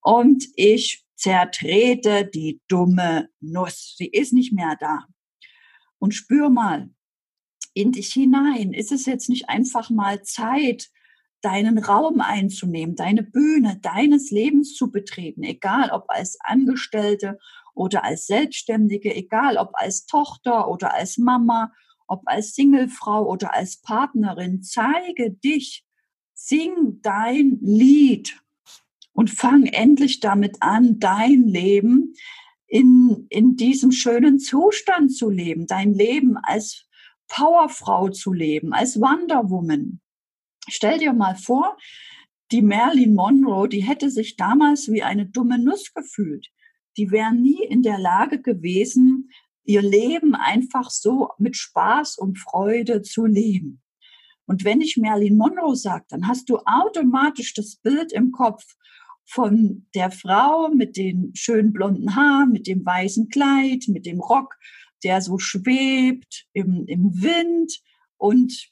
Und 0.00 0.46
ich 0.54 1.04
zertrete 1.16 2.24
die 2.26 2.60
dumme 2.68 3.28
Nuss. 3.40 3.94
Sie 3.96 4.06
ist 4.06 4.32
nicht 4.32 4.52
mehr 4.52 4.76
da. 4.78 5.06
Und 6.02 6.14
spür 6.14 6.50
mal 6.50 6.90
in 7.74 7.92
dich 7.92 8.12
hinein. 8.12 8.72
Ist 8.72 8.90
es 8.90 9.06
jetzt 9.06 9.28
nicht 9.28 9.48
einfach 9.48 9.88
mal 9.88 10.20
Zeit, 10.24 10.90
deinen 11.42 11.78
Raum 11.78 12.20
einzunehmen, 12.20 12.96
deine 12.96 13.22
Bühne 13.22 13.78
deines 13.80 14.32
Lebens 14.32 14.74
zu 14.74 14.90
betreten, 14.90 15.44
egal 15.44 15.90
ob 15.90 16.06
als 16.08 16.38
Angestellte 16.40 17.38
oder 17.76 18.02
als 18.02 18.26
Selbstständige, 18.26 19.14
egal 19.14 19.56
ob 19.56 19.70
als 19.74 20.06
Tochter 20.06 20.66
oder 20.68 20.92
als 20.92 21.18
Mama, 21.18 21.72
ob 22.08 22.22
als 22.24 22.56
Singlefrau 22.56 23.24
oder 23.24 23.54
als 23.54 23.76
Partnerin, 23.76 24.60
zeige 24.64 25.30
dich, 25.30 25.84
sing 26.34 26.98
dein 27.02 27.60
Lied 27.62 28.42
und 29.12 29.30
fang 29.30 29.66
endlich 29.66 30.18
damit 30.18 30.56
an, 30.62 30.98
dein 30.98 31.44
Leben 31.44 32.14
in, 32.72 33.21
in 33.32 33.56
diesem 33.56 33.92
schönen 33.92 34.38
Zustand 34.38 35.14
zu 35.14 35.30
leben, 35.30 35.66
dein 35.66 35.94
Leben 35.94 36.36
als 36.36 36.86
Powerfrau 37.28 38.10
zu 38.10 38.32
leben, 38.32 38.72
als 38.72 39.00
Wonder 39.00 39.48
Woman. 39.48 40.00
Stell 40.68 40.98
dir 40.98 41.12
mal 41.12 41.34
vor, 41.36 41.76
die 42.52 42.62
Marilyn 42.62 43.14
Monroe, 43.14 43.68
die 43.68 43.82
hätte 43.82 44.10
sich 44.10 44.36
damals 44.36 44.88
wie 44.92 45.02
eine 45.02 45.26
dumme 45.26 45.58
Nuss 45.58 45.94
gefühlt. 45.94 46.48
Die 46.98 47.10
wäre 47.10 47.34
nie 47.34 47.64
in 47.64 47.82
der 47.82 47.98
Lage 47.98 48.42
gewesen, 48.42 49.30
ihr 49.64 49.80
Leben 49.80 50.34
einfach 50.34 50.90
so 50.90 51.30
mit 51.38 51.56
Spaß 51.56 52.18
und 52.18 52.38
Freude 52.38 53.00
zu 53.00 53.24
leben. 53.24 53.80
Und 54.44 54.64
wenn 54.64 54.80
ich 54.82 54.98
Marilyn 54.98 55.38
Monroe 55.38 55.76
sage, 55.76 56.04
dann 56.08 56.28
hast 56.28 56.50
du 56.50 56.58
automatisch 56.58 57.54
das 57.54 57.76
Bild 57.76 58.12
im 58.12 58.32
Kopf 58.32 58.64
von 59.32 59.86
der 59.94 60.10
Frau 60.10 60.68
mit 60.68 60.96
den 60.96 61.34
schönen 61.34 61.72
blonden 61.72 62.14
Haaren, 62.14 62.52
mit 62.52 62.66
dem 62.66 62.84
weißen 62.84 63.30
Kleid, 63.30 63.84
mit 63.88 64.04
dem 64.04 64.20
Rock, 64.20 64.58
der 65.02 65.22
so 65.22 65.38
schwebt 65.38 66.46
im, 66.52 66.84
im 66.86 67.22
Wind 67.22 67.80
und 68.18 68.70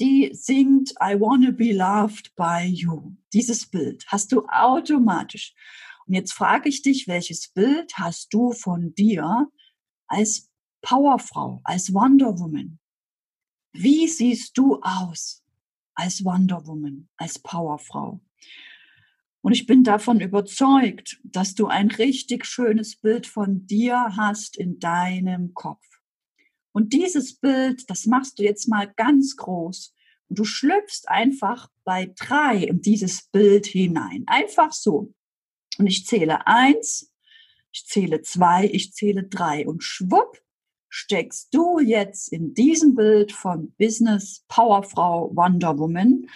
die 0.00 0.30
singt 0.32 0.92
I 0.92 1.20
wanna 1.20 1.50
be 1.50 1.72
loved 1.72 2.34
by 2.36 2.64
you. 2.64 3.12
Dieses 3.34 3.66
Bild 3.66 4.04
hast 4.08 4.32
du 4.32 4.46
automatisch. 4.48 5.54
Und 6.06 6.14
jetzt 6.14 6.32
frage 6.32 6.68
ich 6.68 6.82
dich, 6.82 7.06
welches 7.06 7.48
Bild 7.48 7.92
hast 7.96 8.32
du 8.32 8.52
von 8.52 8.94
dir 8.94 9.46
als 10.06 10.50
Powerfrau, 10.80 11.60
als 11.64 11.92
Wonder 11.92 12.38
Woman? 12.38 12.78
Wie 13.72 14.08
siehst 14.08 14.56
du 14.56 14.80
aus 14.80 15.42
als 15.94 16.24
Wonder 16.24 16.66
Woman, 16.66 17.08
als 17.16 17.38
Powerfrau? 17.38 18.20
Und 19.46 19.52
ich 19.52 19.64
bin 19.64 19.84
davon 19.84 20.18
überzeugt, 20.18 21.20
dass 21.22 21.54
du 21.54 21.68
ein 21.68 21.88
richtig 21.88 22.44
schönes 22.44 22.96
Bild 22.96 23.28
von 23.28 23.64
dir 23.64 24.16
hast 24.16 24.56
in 24.56 24.80
deinem 24.80 25.54
Kopf. 25.54 25.86
Und 26.72 26.92
dieses 26.92 27.38
Bild, 27.38 27.88
das 27.88 28.06
machst 28.06 28.40
du 28.40 28.42
jetzt 28.42 28.66
mal 28.66 28.92
ganz 28.96 29.36
groß. 29.36 29.94
Und 30.28 30.40
du 30.40 30.44
schlüpfst 30.44 31.02
einfach 31.06 31.68
bei 31.84 32.12
drei 32.18 32.56
in 32.56 32.80
dieses 32.80 33.28
Bild 33.28 33.66
hinein. 33.66 34.24
Einfach 34.26 34.72
so. 34.72 35.14
Und 35.78 35.86
ich 35.86 36.06
zähle 36.06 36.44
eins, 36.48 37.14
ich 37.70 37.86
zähle 37.86 38.22
zwei, 38.22 38.68
ich 38.72 38.94
zähle 38.94 39.28
drei. 39.28 39.64
Und 39.64 39.84
schwupp 39.84 40.42
steckst 40.88 41.54
du 41.54 41.78
jetzt 41.78 42.32
in 42.32 42.52
diesem 42.52 42.96
Bild 42.96 43.30
von 43.30 43.72
Business 43.78 44.44
Powerfrau 44.48 45.30
Wonder 45.36 45.78
Woman 45.78 46.26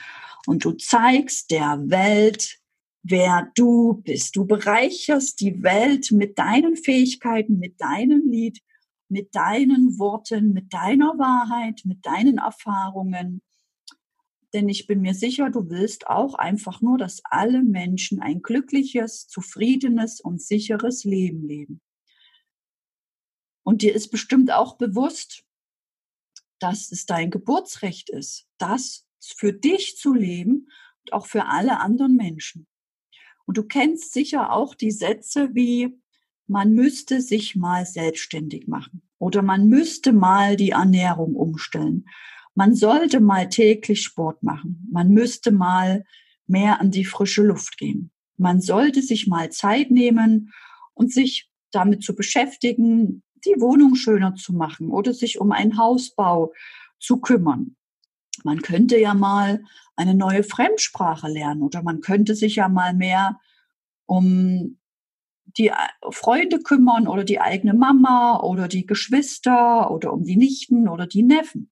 und 0.46 0.64
du 0.64 0.74
zeigst 0.74 1.50
der 1.50 1.90
Welt, 1.90 2.60
wer 3.02 3.50
du 3.54 4.02
bist. 4.04 4.36
Du 4.36 4.46
bereicherst 4.46 5.40
die 5.40 5.62
Welt 5.62 6.12
mit 6.12 6.38
deinen 6.38 6.76
Fähigkeiten, 6.76 7.58
mit 7.58 7.80
deinem 7.80 8.28
Lied, 8.30 8.60
mit 9.08 9.34
deinen 9.34 9.98
Worten, 9.98 10.52
mit 10.52 10.72
deiner 10.72 11.18
Wahrheit, 11.18 11.82
mit 11.84 12.04
deinen 12.06 12.38
Erfahrungen 12.38 13.42
denn 14.52 14.68
ich 14.68 14.86
bin 14.86 15.00
mir 15.00 15.14
sicher, 15.14 15.50
du 15.50 15.70
willst 15.70 16.08
auch 16.08 16.34
einfach 16.34 16.80
nur, 16.80 16.98
dass 16.98 17.22
alle 17.24 17.62
Menschen 17.62 18.20
ein 18.20 18.42
glückliches, 18.42 19.28
zufriedenes 19.28 20.20
und 20.20 20.42
sicheres 20.42 21.04
Leben 21.04 21.46
leben. 21.46 21.80
Und 23.62 23.82
dir 23.82 23.94
ist 23.94 24.08
bestimmt 24.08 24.50
auch 24.50 24.76
bewusst, 24.76 25.44
dass 26.58 26.90
es 26.90 27.06
dein 27.06 27.30
Geburtsrecht 27.30 28.10
ist, 28.10 28.48
das 28.58 29.06
für 29.20 29.52
dich 29.52 29.96
zu 29.96 30.14
leben 30.14 30.68
und 31.02 31.12
auch 31.12 31.26
für 31.26 31.46
alle 31.46 31.78
anderen 31.78 32.16
Menschen. 32.16 32.66
Und 33.50 33.58
du 33.58 33.64
kennst 33.64 34.12
sicher 34.12 34.52
auch 34.52 34.76
die 34.76 34.92
Sätze 34.92 35.50
wie, 35.54 36.00
man 36.46 36.72
müsste 36.72 37.20
sich 37.20 37.56
mal 37.56 37.84
selbstständig 37.84 38.68
machen 38.68 39.02
oder 39.18 39.42
man 39.42 39.68
müsste 39.68 40.12
mal 40.12 40.56
die 40.56 40.70
Ernährung 40.70 41.34
umstellen 41.34 42.06
man 42.54 42.74
sollte 42.74 43.20
mal 43.20 43.48
täglich 43.48 44.02
Sport 44.02 44.42
machen. 44.42 44.86
Man 44.90 45.10
müsste 45.10 45.50
mal 45.50 46.04
mehr 46.46 46.80
an 46.80 46.90
die 46.90 47.04
frische 47.04 47.42
Luft 47.42 47.78
gehen. 47.78 48.10
Man 48.36 48.60
sollte 48.60 49.02
sich 49.02 49.26
mal 49.26 49.50
Zeit 49.50 49.90
nehmen 49.90 50.52
und 50.94 51.12
sich 51.12 51.50
damit 51.70 52.02
zu 52.02 52.14
beschäftigen, 52.14 53.22
die 53.46 53.60
Wohnung 53.60 53.94
schöner 53.94 54.34
zu 54.34 54.52
machen 54.52 54.90
oder 54.90 55.14
sich 55.14 55.40
um 55.40 55.52
einen 55.52 55.78
Hausbau 55.78 56.52
zu 56.98 57.20
kümmern. 57.20 57.76
Man 58.44 58.62
könnte 58.62 58.98
ja 58.98 59.14
mal 59.14 59.62
eine 59.96 60.14
neue 60.14 60.42
Fremdsprache 60.42 61.28
lernen 61.28 61.62
oder 61.62 61.82
man 61.82 62.00
könnte 62.00 62.34
sich 62.34 62.56
ja 62.56 62.68
mal 62.68 62.94
mehr 62.94 63.38
um 64.06 64.78
die 65.58 65.72
Freunde 66.10 66.60
kümmern 66.60 67.06
oder 67.06 67.24
die 67.24 67.40
eigene 67.40 67.74
Mama 67.74 68.40
oder 68.40 68.68
die 68.68 68.86
Geschwister 68.86 69.90
oder 69.90 70.12
um 70.12 70.24
die 70.24 70.36
Nichten 70.36 70.88
oder 70.88 71.06
die 71.06 71.22
Neffen. 71.22 71.70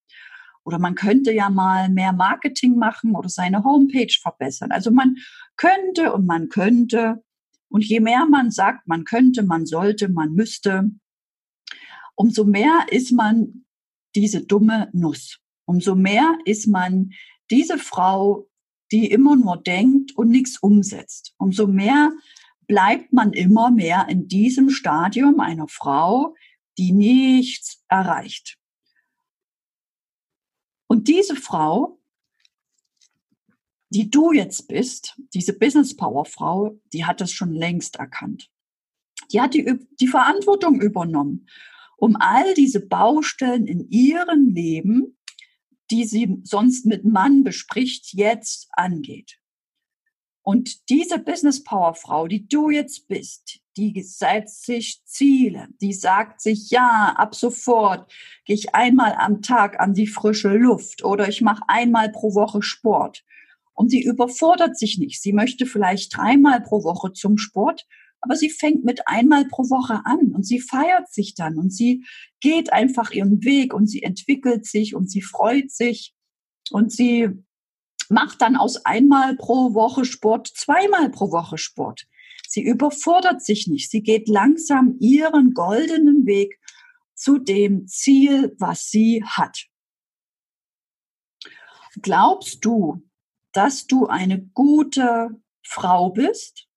Oder 0.65 0.79
man 0.79 0.95
könnte 0.95 1.33
ja 1.33 1.49
mal 1.49 1.89
mehr 1.89 2.13
Marketing 2.13 2.77
machen 2.77 3.17
oder 3.17 3.29
seine 3.29 3.65
Homepage 3.65 4.15
verbessern. 4.21 4.71
Also 4.71 4.91
man 4.91 5.17
könnte 5.57 6.13
und 6.13 6.27
man 6.27 6.49
könnte. 6.49 7.25
Und 7.71 7.85
je 7.85 8.01
mehr 8.01 8.27
man 8.27 8.51
sagt, 8.51 8.87
man 8.87 9.05
könnte, 9.05 9.43
man 9.43 9.65
sollte, 9.65 10.09
man 10.09 10.33
müsste, 10.35 10.91
umso 12.17 12.45
mehr 12.45 12.87
ist 12.91 13.13
man 13.13 13.65
diese 14.15 14.45
dumme 14.45 14.91
Nuss. 14.93 15.41
Umso 15.69 15.95
mehr 15.95 16.39
ist 16.47 16.67
man 16.67 17.13
diese 17.51 17.77
Frau, 17.77 18.49
die 18.91 19.11
immer 19.11 19.37
nur 19.37 19.59
denkt 19.59 20.17
und 20.17 20.31
nichts 20.31 20.59
umsetzt. 20.59 21.35
Umso 21.37 21.67
mehr 21.67 22.11
bleibt 22.67 23.13
man 23.13 23.35
immer 23.35 23.71
mehr 23.71 24.09
in 24.09 24.29
diesem 24.29 24.71
Stadium 24.71 25.41
einer 25.41 25.69
Frau, 25.69 26.35
die 26.79 26.93
nichts 26.93 27.85
erreicht. 27.89 28.57
Und 30.87 31.07
diese 31.07 31.37
Frau, 31.37 32.01
die 33.91 34.11
du 34.11 34.33
jetzt 34.33 34.69
bist, 34.69 35.21
diese 35.35 35.53
Business 35.53 35.95
Power 35.95 36.25
Frau, 36.25 36.81
die 36.95 37.05
hat 37.05 37.21
das 37.21 37.31
schon 37.31 37.53
längst 37.53 37.97
erkannt. 37.97 38.51
Die 39.33 39.41
hat 39.43 39.53
die, 39.53 39.87
die 40.01 40.09
Verantwortung 40.09 40.81
übernommen, 40.81 41.47
um 41.99 42.17
all 42.17 42.55
diese 42.55 42.81
Baustellen 42.81 43.67
in 43.67 43.91
ihrem 43.91 44.49
Leben, 44.49 45.18
die 45.91 46.05
sie 46.05 46.41
sonst 46.43 46.87
mit 46.87 47.05
Mann 47.05 47.45
bespricht, 47.45 48.13
jetzt 48.13 48.69
angeht. 48.73 49.39
Und 50.43 50.89
diese 50.89 51.19
Business 51.19 51.63
Power 51.63 51.95
Frau, 51.95 52.27
die 52.27 52.49
du 52.49 52.71
jetzt 52.71 53.07
bist, 53.07 53.61
die 53.77 54.03
setzt 54.03 54.65
sich 54.65 55.03
Ziele, 55.05 55.69
die 55.81 55.93
sagt 55.93 56.41
sich, 56.41 56.71
ja, 56.71 57.15
ab 57.17 57.35
sofort 57.35 58.11
gehe 58.45 58.57
ich 58.57 58.75
einmal 58.75 59.15
am 59.19 59.43
Tag 59.43 59.79
an 59.79 59.93
die 59.93 60.07
frische 60.07 60.49
Luft 60.49 61.05
oder 61.05 61.29
ich 61.29 61.43
mache 61.43 61.63
einmal 61.69 62.11
pro 62.11 62.35
Woche 62.35 62.63
Sport. 62.63 63.25
Und 63.75 63.91
sie 63.91 64.03
überfordert 64.03 64.77
sich 64.77 64.99
nicht. 64.99 65.23
Sie 65.23 65.33
möchte 65.33 65.67
vielleicht 65.67 66.17
dreimal 66.17 66.63
pro 66.63 66.83
Woche 66.83 67.13
zum 67.13 67.39
Sport, 67.39 67.87
aber 68.21 68.37
sie 68.37 68.51
fängt 68.51 68.85
mit 68.85 69.07
einmal 69.07 69.47
pro 69.47 69.65
Woche 69.65 70.03
an 70.05 70.33
und 70.33 70.45
sie 70.45 70.61
feiert 70.61 71.13
sich 71.13 71.35
dann 71.35 71.57
und 71.57 71.71
sie 71.73 72.05
geht 72.41 72.73
einfach 72.73 73.11
ihren 73.11 73.45
Weg 73.45 73.75
und 73.75 73.87
sie 73.87 74.03
entwickelt 74.03 74.67
sich 74.67 74.95
und 74.95 75.11
sie 75.11 75.23
freut 75.23 75.71
sich 75.71 76.15
und 76.71 76.93
sie 76.93 77.29
macht 78.09 78.41
dann 78.41 78.57
aus 78.57 78.85
einmal 78.85 79.37
pro 79.37 79.75
Woche 79.75 80.05
Sport 80.05 80.49
zweimal 80.49 81.11
pro 81.11 81.31
Woche 81.31 81.59
Sport. 81.59 82.07
Sie 82.49 82.63
überfordert 82.63 83.43
sich 83.43 83.67
nicht. 83.67 83.91
Sie 83.91 84.03
geht 84.03 84.29
langsam 84.29 84.97
ihren 85.01 85.53
goldenen 85.53 86.25
Weg 86.25 86.59
zu 87.15 87.39
dem 87.39 87.87
Ziel, 87.87 88.55
was 88.59 88.89
sie 88.89 89.23
hat. 89.25 89.67
Glaubst 92.01 92.65
du, 92.65 93.03
dass 93.53 93.87
du 93.87 94.07
eine 94.07 94.41
gute 94.41 95.31
Frau 95.63 96.11
bist? 96.11 96.68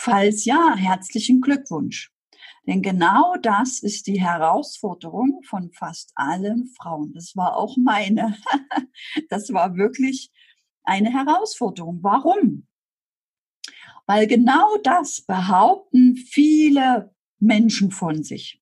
Falls 0.00 0.44
ja, 0.44 0.76
herzlichen 0.76 1.40
Glückwunsch. 1.40 2.12
Denn 2.68 2.82
genau 2.82 3.34
das 3.42 3.80
ist 3.82 4.06
die 4.06 4.20
Herausforderung 4.20 5.42
von 5.42 5.72
fast 5.72 6.12
allen 6.14 6.68
Frauen. 6.80 7.12
Das 7.14 7.34
war 7.34 7.56
auch 7.56 7.76
meine. 7.76 8.36
Das 9.28 9.52
war 9.52 9.76
wirklich 9.76 10.30
eine 10.84 11.12
Herausforderung. 11.12 11.98
Warum? 12.02 12.68
Weil 14.06 14.28
genau 14.28 14.76
das 14.84 15.20
behaupten 15.22 16.16
viele 16.16 17.12
Menschen 17.40 17.90
von 17.90 18.22
sich. 18.22 18.60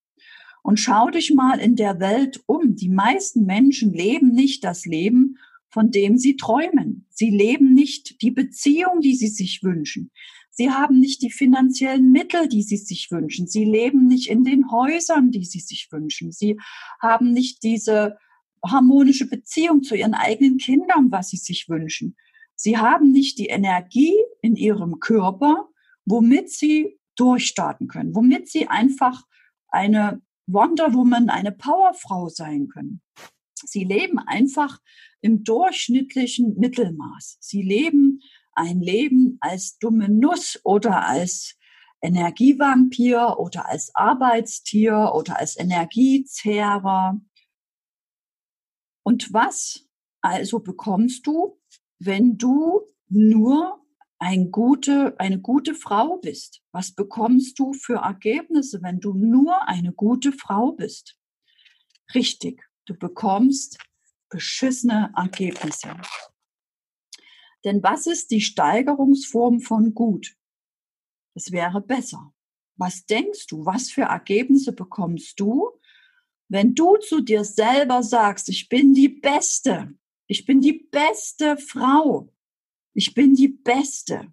Und 0.63 0.81
schau 0.81 1.11
dich 1.11 1.35
mal 1.35 1.59
in 1.59 1.77
der 1.77 2.01
Welt 2.01 2.43
um. 2.47 2.77
Die 2.77 2.89
meisten 2.89 3.45
Menschen 3.45 3.93
leben 3.93 4.33
nicht 4.33 4.65
das 4.65 4.87
Leben, 4.87 5.39
von 5.69 5.91
dem 5.91 6.17
sie 6.17 6.37
träumen. 6.37 7.07
Sie 7.11 7.29
leben 7.29 7.75
nicht 7.75 8.23
die 8.23 8.31
Beziehung, 8.31 9.01
die 9.03 9.15
sie 9.15 9.29
sich 9.29 9.63
wünschen. 9.63 10.11
Sie 10.59 10.71
haben 10.71 11.01
nicht 11.01 11.21
die 11.21 11.31
finanziellen 11.31 12.11
Mittel, 12.11 12.49
die 12.49 12.63
sie 12.63 12.79
sich 12.79 13.11
wünschen. 13.11 13.47
Sie 13.47 13.65
leben 13.65 14.07
nicht 14.07 14.29
in 14.31 14.43
den 14.43 14.71
Häusern, 14.71 15.31
die 15.31 15.45
sie 15.45 15.61
sich 15.61 15.89
wünschen. 15.93 16.33
Sie 16.33 16.59
haben 16.99 17.33
nicht 17.33 17.63
diese 17.63 18.17
harmonische 18.65 19.29
Beziehung 19.29 19.83
zu 19.83 19.95
ihren 19.95 20.15
eigenen 20.15 20.57
Kindern, 20.57 21.13
was 21.13 21.29
sie 21.29 21.37
sich 21.37 21.69
wünschen. 21.69 22.17
Sie 22.55 22.79
haben 22.79 23.13
nicht 23.13 23.39
die 23.39 23.49
Energie 23.49 24.17
in 24.41 24.57
ihrem 24.57 24.99
Körper, 24.99 25.69
womit 26.07 26.51
sie 26.51 26.99
durchstarten 27.17 27.87
können, 27.87 28.15
womit 28.15 28.49
sie 28.49 28.67
einfach 28.67 29.25
eine 29.69 30.23
Wonder 30.47 30.95
Woman, 30.95 31.29
eine 31.29 31.53
Powerfrau 31.53 32.29
sein 32.29 32.69
können. 32.69 33.03
Sie 33.55 33.85
leben 33.85 34.19
einfach 34.19 34.81
im 35.21 35.45
durchschnittlichen 35.45 36.57
Mittelmaß. 36.59 37.37
Sie 37.41 37.63
leben 37.63 38.21
ein 38.57 38.81
Leben 38.81 39.39
als 39.41 39.79
dumme 39.79 40.09
Nuss 40.09 40.61
oder 40.65 41.07
als 41.07 41.57
Energievampir 42.01 43.39
oder 43.39 43.69
als 43.69 43.95
Arbeitstier 43.95 45.13
oder 45.15 45.39
als 45.39 45.57
Energiezehrer. 45.57 47.21
Und 49.03 49.33
was 49.33 49.87
also 50.21 50.61
bekommst 50.61 51.27
du, 51.27 51.61
wenn 51.99 52.37
du 52.37 52.83
nur 53.09 53.81
ein 54.19 54.51
gute, 54.51 55.15
eine 55.19 55.41
gute 55.41 55.75
Frau 55.75 56.17
bist? 56.19 56.63
Was 56.73 56.93
bekommst 56.93 57.59
du 57.59 57.73
für 57.73 57.99
Ergebnisse, 57.99 58.83
wenn 58.83 59.01
du 59.01 59.15
nur 59.15 59.69
eine 59.69 59.93
gute 59.93 60.33
Frau 60.33 60.73
bist? 60.73 61.17
Richtig, 62.15 62.63
du 62.87 62.95
bekommst 62.95 63.79
beschissene 64.29 65.13
Ergebnisse. 65.17 65.97
Denn 67.67 67.83
was 67.83 68.07
ist 68.07 68.31
die 68.31 68.41
Steigerungsform 68.41 69.61
von 69.61 69.93
gut? 69.93 70.37
Es 71.35 71.51
wäre 71.51 71.81
besser. 71.81 72.33
Was 72.77 73.07
denkst 73.07 73.49
du? 73.49 73.67
Was 73.67 73.91
für 73.91 74.03
Ergebnisse 74.03 74.73
bekommst 74.73 75.41
du, 75.41 75.77
wenn 76.49 76.77
du 76.77 76.97
zu 76.99 77.23
dir 77.23 77.43
selber 77.43 78.05
sagst, 78.05 78.49
ich 78.49 78.69
bin 78.69 78.95
die 78.95 79.09
Beste, 79.09 79.93
ich 80.29 80.47
bin 80.47 80.61
die 80.61 80.75
beste 80.75 81.57
Frau, 81.57 82.33
ich 82.95 83.15
bin 83.15 83.35
die 83.35 83.49
Beste. 83.49 84.33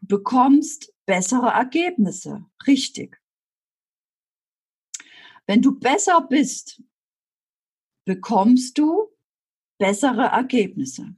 Du 0.00 0.06
bekommst 0.06 0.94
bessere 1.04 1.48
Ergebnisse, 1.48 2.46
richtig. 2.66 3.20
Wenn 5.46 5.60
du 5.60 5.78
besser 5.78 6.22
bist, 6.22 6.82
bekommst 8.06 8.78
du 8.78 9.14
bessere 9.78 10.28
Ergebnisse. 10.28 11.16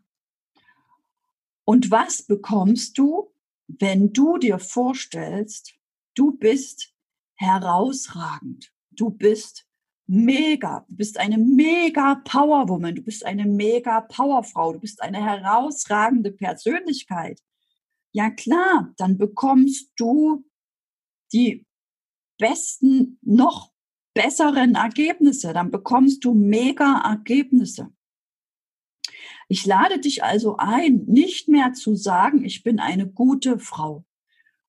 Und 1.67 1.91
was 1.91 2.23
bekommst 2.23 2.97
du, 2.97 3.33
wenn 3.67 4.13
du 4.13 4.39
dir 4.39 4.61
vorstellst, 4.61 5.75
du 6.15 6.31
bist 6.31 6.95
herausragend, 7.35 8.73
du 8.93 9.11
bist 9.11 9.67
mega, 10.07 10.87
du 10.89 10.97
bist 10.97 11.19
eine 11.19 11.39
mega 11.39 12.23
Powerwoman, 12.25 12.95
du 12.95 13.03
bist 13.03 13.27
eine 13.27 13.47
mega 13.47 14.01
Powerfrau, 14.01 14.75
du 14.75 14.79
bist 14.79 15.03
eine 15.03 15.23
herausragende 15.23 16.31
Persönlichkeit. 16.31 17.43
Ja 18.13 18.31
klar, 18.31 18.95
dann 18.97 19.19
bekommst 19.19 19.91
du 19.97 20.45
die 21.33 21.67
besten, 22.39 23.19
noch 23.23 23.73
besseren 24.15 24.77
Ergebnisse, 24.77 25.53
dann 25.53 25.73
bekommst 25.73 26.25
du 26.25 26.33
mega 26.33 27.03
Ergebnisse. 27.05 27.93
Ich 29.49 29.65
lade 29.65 30.01
dich 30.01 30.25
also 30.25 30.57
ein, 30.57 31.05
nicht 31.07 31.49
mehr 31.49 31.73
zu 31.73 31.95
sagen, 31.95 32.45
ich 32.45 32.63
bin 32.63 32.81
eine 32.81 33.07
gute 33.07 33.59
Frau 33.59 34.05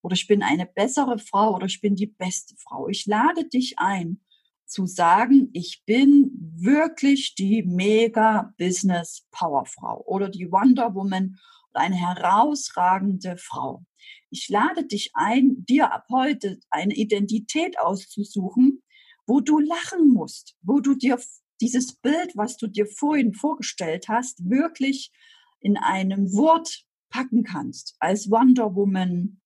oder 0.01 0.13
ich 0.13 0.27
bin 0.27 0.43
eine 0.43 0.67
bessere 0.67 1.17
Frau 1.17 1.55
oder 1.55 1.65
ich 1.65 1.81
bin 1.81 1.95
die 1.95 2.07
beste 2.07 2.55
Frau. 2.57 2.87
Ich 2.87 3.05
lade 3.07 3.45
dich 3.45 3.79
ein, 3.79 4.21
zu 4.67 4.85
sagen, 4.85 5.49
ich 5.53 5.83
bin 5.85 6.29
wirklich 6.55 7.35
die 7.35 7.63
mega 7.63 8.53
Business 8.57 9.25
Powerfrau 9.31 10.03
oder 10.05 10.29
die 10.29 10.51
Wonder 10.51 10.93
Woman 10.93 11.37
oder 11.71 11.81
eine 11.81 11.95
herausragende 11.95 13.37
Frau. 13.37 13.83
Ich 14.29 14.49
lade 14.49 14.85
dich 14.85 15.11
ein, 15.13 15.65
dir 15.65 15.93
ab 15.93 16.05
heute 16.11 16.59
eine 16.69 16.93
Identität 16.93 17.79
auszusuchen, 17.79 18.83
wo 19.25 19.39
du 19.39 19.59
lachen 19.59 20.09
musst, 20.09 20.55
wo 20.61 20.79
du 20.79 20.95
dir 20.95 21.17
dieses 21.61 21.95
Bild, 21.95 22.35
was 22.35 22.57
du 22.57 22.67
dir 22.67 22.85
vorhin 22.85 23.33
vorgestellt 23.33 24.07
hast, 24.07 24.49
wirklich 24.49 25.11
in 25.59 25.77
einem 25.77 26.33
Wort 26.33 26.85
packen 27.09 27.43
kannst, 27.43 27.95
als 27.99 28.29
Wonder 28.29 28.75
Woman, 28.75 29.41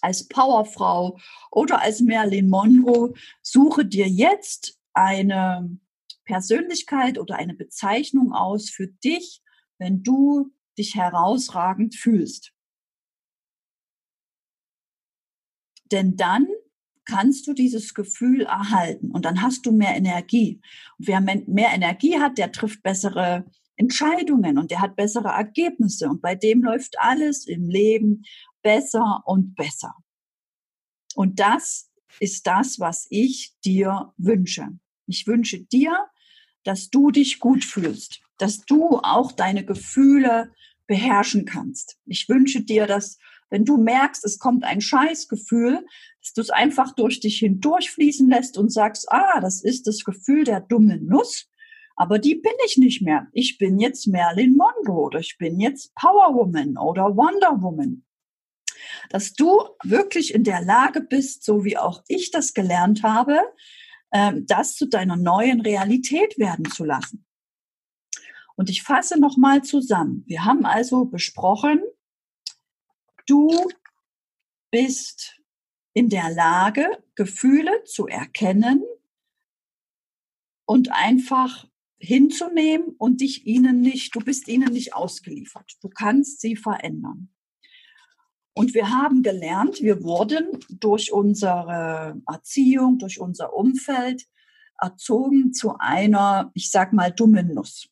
als 0.00 0.28
Powerfrau 0.28 1.18
oder 1.50 1.80
als 1.80 2.00
Marilyn 2.00 2.50
Monroe, 2.50 3.14
suche 3.42 3.86
dir 3.86 4.06
jetzt 4.06 4.78
eine 4.92 5.78
Persönlichkeit 6.24 7.18
oder 7.18 7.36
eine 7.36 7.54
Bezeichnung 7.54 8.32
aus 8.32 8.70
für 8.70 8.88
dich, 8.88 9.42
wenn 9.78 10.02
du 10.02 10.50
dich 10.76 10.94
herausragend 10.94 11.94
fühlst. 11.94 12.52
Denn 15.90 16.16
dann 16.16 16.48
kannst 17.04 17.46
du 17.46 17.52
dieses 17.52 17.94
Gefühl 17.94 18.42
erhalten 18.42 19.10
und 19.10 19.24
dann 19.24 19.42
hast 19.42 19.66
du 19.66 19.72
mehr 19.72 19.96
Energie. 19.96 20.60
Und 20.98 21.08
wer 21.08 21.20
mehr 21.20 21.72
Energie 21.72 22.18
hat, 22.18 22.38
der 22.38 22.52
trifft 22.52 22.82
bessere 22.82 23.44
Entscheidungen 23.76 24.58
und 24.58 24.70
der 24.70 24.80
hat 24.80 24.96
bessere 24.96 25.28
Ergebnisse 25.28 26.08
und 26.08 26.22
bei 26.22 26.34
dem 26.34 26.62
läuft 26.62 26.96
alles 26.98 27.46
im 27.46 27.68
Leben 27.68 28.22
besser 28.62 29.22
und 29.26 29.54
besser. 29.54 29.94
Und 31.14 31.40
das 31.40 31.90
ist 32.20 32.46
das, 32.46 32.78
was 32.78 33.06
ich 33.10 33.54
dir 33.64 34.12
wünsche. 34.16 34.68
Ich 35.06 35.26
wünsche 35.26 35.60
dir, 35.60 36.06
dass 36.62 36.90
du 36.90 37.10
dich 37.10 37.40
gut 37.40 37.64
fühlst, 37.64 38.20
dass 38.38 38.64
du 38.64 38.98
auch 39.02 39.32
deine 39.32 39.64
Gefühle 39.64 40.52
beherrschen 40.86 41.44
kannst. 41.44 41.98
Ich 42.06 42.28
wünsche 42.28 42.62
dir, 42.62 42.86
dass 42.86 43.18
wenn 43.54 43.64
du 43.64 43.76
merkst, 43.76 44.24
es 44.24 44.40
kommt 44.40 44.64
ein 44.64 44.80
Scheißgefühl, 44.80 45.86
dass 46.20 46.32
du 46.32 46.40
es 46.40 46.50
einfach 46.50 46.92
durch 46.92 47.20
dich 47.20 47.38
hindurchfließen 47.38 48.28
lässt 48.28 48.58
und 48.58 48.72
sagst, 48.72 49.06
ah, 49.12 49.40
das 49.40 49.62
ist 49.62 49.86
das 49.86 50.02
Gefühl 50.02 50.42
der 50.42 50.58
dummen 50.58 51.06
Nuss, 51.06 51.48
aber 51.94 52.18
die 52.18 52.34
bin 52.34 52.52
ich 52.66 52.78
nicht 52.78 53.00
mehr. 53.00 53.28
Ich 53.32 53.56
bin 53.56 53.78
jetzt 53.78 54.08
Marilyn 54.08 54.56
Monroe 54.56 55.04
oder 55.04 55.20
ich 55.20 55.38
bin 55.38 55.60
jetzt 55.60 55.94
Power 55.94 56.34
Woman 56.34 56.76
oder 56.76 57.16
Wonder 57.16 57.62
Woman. 57.62 58.04
Dass 59.10 59.34
du 59.34 59.60
wirklich 59.84 60.34
in 60.34 60.42
der 60.42 60.60
Lage 60.60 61.00
bist, 61.00 61.44
so 61.44 61.64
wie 61.64 61.78
auch 61.78 62.02
ich 62.08 62.32
das 62.32 62.54
gelernt 62.54 63.04
habe, 63.04 63.38
ähm, 64.12 64.46
das 64.48 64.74
zu 64.74 64.88
deiner 64.88 65.14
neuen 65.14 65.60
Realität 65.60 66.40
werden 66.40 66.64
zu 66.64 66.84
lassen. 66.84 67.24
Und 68.56 68.68
ich 68.68 68.82
fasse 68.82 69.20
nochmal 69.20 69.62
zusammen. 69.62 70.24
Wir 70.26 70.44
haben 70.44 70.66
also 70.66 71.04
besprochen, 71.04 71.80
Du 73.26 73.50
bist 74.70 75.40
in 75.94 76.08
der 76.08 76.30
Lage, 76.30 76.86
Gefühle 77.14 77.84
zu 77.84 78.06
erkennen 78.06 78.82
und 80.66 80.92
einfach 80.92 81.66
hinzunehmen 81.98 82.94
und 82.98 83.20
dich 83.20 83.46
ihnen 83.46 83.80
nicht, 83.80 84.14
du 84.14 84.20
bist 84.20 84.48
ihnen 84.48 84.72
nicht 84.72 84.94
ausgeliefert. 84.94 85.76
Du 85.80 85.88
kannst 85.88 86.40
sie 86.40 86.56
verändern. 86.56 87.30
Und 88.52 88.74
wir 88.74 88.90
haben 88.90 89.22
gelernt, 89.22 89.80
wir 89.80 90.02
wurden 90.02 90.60
durch 90.68 91.12
unsere 91.12 92.20
Erziehung, 92.26 92.98
durch 92.98 93.20
unser 93.20 93.52
Umfeld 93.54 94.26
erzogen 94.80 95.52
zu 95.52 95.76
einer, 95.78 96.50
ich 96.54 96.70
sag 96.70 96.92
mal, 96.92 97.10
dummen 97.10 97.54
Nuss. 97.54 97.88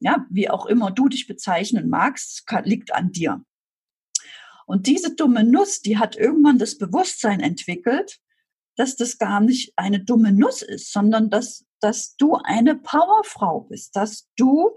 Ja, 0.00 0.26
wie 0.30 0.48
auch 0.48 0.66
immer 0.66 0.90
du 0.90 1.08
dich 1.08 1.26
bezeichnen 1.26 1.88
magst, 1.88 2.44
liegt 2.64 2.94
an 2.94 3.12
dir. 3.12 3.44
Und 4.70 4.86
diese 4.86 5.16
dumme 5.16 5.42
Nuss, 5.42 5.80
die 5.80 5.98
hat 5.98 6.14
irgendwann 6.14 6.60
das 6.60 6.78
Bewusstsein 6.78 7.40
entwickelt, 7.40 8.20
dass 8.76 8.94
das 8.94 9.18
gar 9.18 9.40
nicht 9.40 9.72
eine 9.74 9.98
dumme 9.98 10.30
Nuss 10.30 10.62
ist, 10.62 10.92
sondern 10.92 11.28
dass, 11.28 11.66
dass 11.80 12.14
du 12.14 12.36
eine 12.36 12.76
Powerfrau 12.76 13.62
bist, 13.62 13.96
dass 13.96 14.28
du 14.36 14.70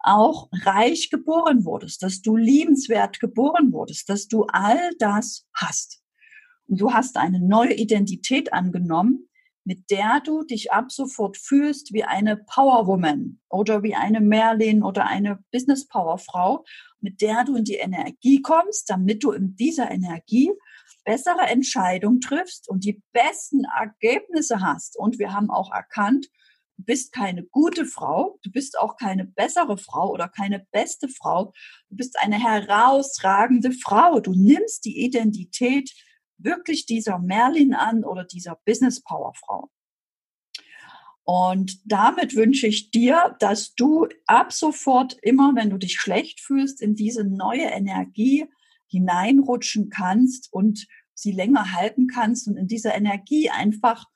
auch 0.00 0.48
reich 0.64 1.10
geboren 1.10 1.64
wurdest, 1.64 2.02
dass 2.02 2.22
du 2.22 2.36
liebenswert 2.36 3.20
geboren 3.20 3.72
wurdest, 3.72 4.08
dass 4.08 4.26
du 4.26 4.46
all 4.48 4.90
das 4.98 5.46
hast. 5.54 6.02
und 6.66 6.80
du 6.80 6.92
hast 6.92 7.16
eine 7.16 7.38
neue 7.38 7.74
Identität 7.74 8.52
angenommen, 8.52 9.25
mit 9.66 9.90
der 9.90 10.20
du 10.24 10.44
dich 10.44 10.72
ab 10.72 10.92
sofort 10.92 11.36
fühlst 11.36 11.92
wie 11.92 12.04
eine 12.04 12.36
Powerwoman 12.36 13.40
oder 13.50 13.82
wie 13.82 13.96
eine 13.96 14.20
Merlin 14.20 14.84
oder 14.84 15.06
eine 15.06 15.40
Business 15.50 15.88
Powerfrau, 15.88 16.64
mit 17.00 17.20
der 17.20 17.42
du 17.44 17.56
in 17.56 17.64
die 17.64 17.74
Energie 17.74 18.40
kommst, 18.40 18.88
damit 18.88 19.24
du 19.24 19.32
in 19.32 19.56
dieser 19.56 19.90
Energie 19.90 20.52
bessere 21.04 21.48
Entscheidungen 21.48 22.20
triffst 22.20 22.68
und 22.68 22.84
die 22.84 23.02
besten 23.12 23.64
Ergebnisse 23.64 24.60
hast. 24.60 24.96
Und 24.96 25.18
wir 25.18 25.32
haben 25.32 25.50
auch 25.50 25.72
erkannt, 25.72 26.28
du 26.76 26.84
bist 26.84 27.12
keine 27.12 27.42
gute 27.44 27.86
Frau, 27.86 28.38
du 28.44 28.52
bist 28.52 28.78
auch 28.78 28.96
keine 28.96 29.24
bessere 29.24 29.78
Frau 29.78 30.10
oder 30.12 30.28
keine 30.28 30.64
beste 30.70 31.08
Frau, 31.08 31.52
du 31.90 31.96
bist 31.96 32.16
eine 32.20 32.38
herausragende 32.38 33.72
Frau. 33.72 34.20
Du 34.20 34.32
nimmst 34.32 34.84
die 34.84 35.04
Identität 35.04 35.90
wirklich 36.38 36.86
dieser 36.86 37.18
Merlin 37.18 37.74
an 37.74 38.04
oder 38.04 38.24
dieser 38.24 38.58
Business 38.64 39.02
Power 39.02 39.32
Frau. 39.34 39.70
Und 41.24 41.80
damit 41.84 42.36
wünsche 42.36 42.68
ich 42.68 42.92
dir, 42.92 43.34
dass 43.40 43.74
du 43.74 44.06
ab 44.26 44.52
sofort 44.52 45.16
immer, 45.22 45.56
wenn 45.56 45.70
du 45.70 45.76
dich 45.76 45.98
schlecht 45.98 46.40
fühlst, 46.40 46.80
in 46.80 46.94
diese 46.94 47.24
neue 47.24 47.64
Energie 47.64 48.46
hineinrutschen 48.86 49.90
kannst 49.90 50.52
und 50.52 50.86
sie 51.14 51.32
länger 51.32 51.72
halten 51.72 52.06
kannst 52.06 52.46
und 52.46 52.56
in 52.56 52.68
dieser 52.68 52.94
Energie 52.94 53.50
einfach 53.50 54.06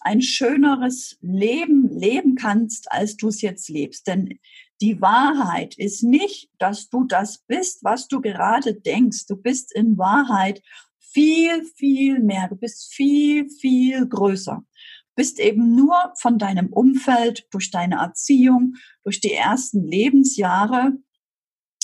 ein 0.00 0.22
schöneres 0.22 1.18
Leben 1.20 1.88
leben 1.90 2.36
kannst, 2.36 2.90
als 2.90 3.18
du 3.18 3.28
es 3.28 3.42
jetzt 3.42 3.68
lebst. 3.68 4.06
Denn 4.06 4.38
die 4.80 5.00
Wahrheit 5.02 5.76
ist 5.76 6.02
nicht, 6.02 6.48
dass 6.58 6.88
du 6.88 7.04
das 7.04 7.38
bist, 7.46 7.84
was 7.84 8.08
du 8.08 8.22
gerade 8.22 8.74
denkst. 8.74 9.26
Du 9.26 9.36
bist 9.36 9.74
in 9.74 9.98
Wahrheit 9.98 10.62
viel, 11.12 11.64
viel 11.64 12.20
mehr. 12.20 12.48
Du 12.48 12.56
bist 12.56 12.92
viel, 12.92 13.48
viel 13.48 14.06
größer. 14.06 14.62
Du 14.62 15.14
bist 15.16 15.38
eben 15.40 15.74
nur 15.74 16.12
von 16.18 16.38
deinem 16.38 16.72
Umfeld, 16.72 17.46
durch 17.50 17.70
deine 17.70 17.96
Erziehung, 17.96 18.74
durch 19.02 19.20
die 19.20 19.32
ersten 19.34 19.84
Lebensjahre 19.84 20.92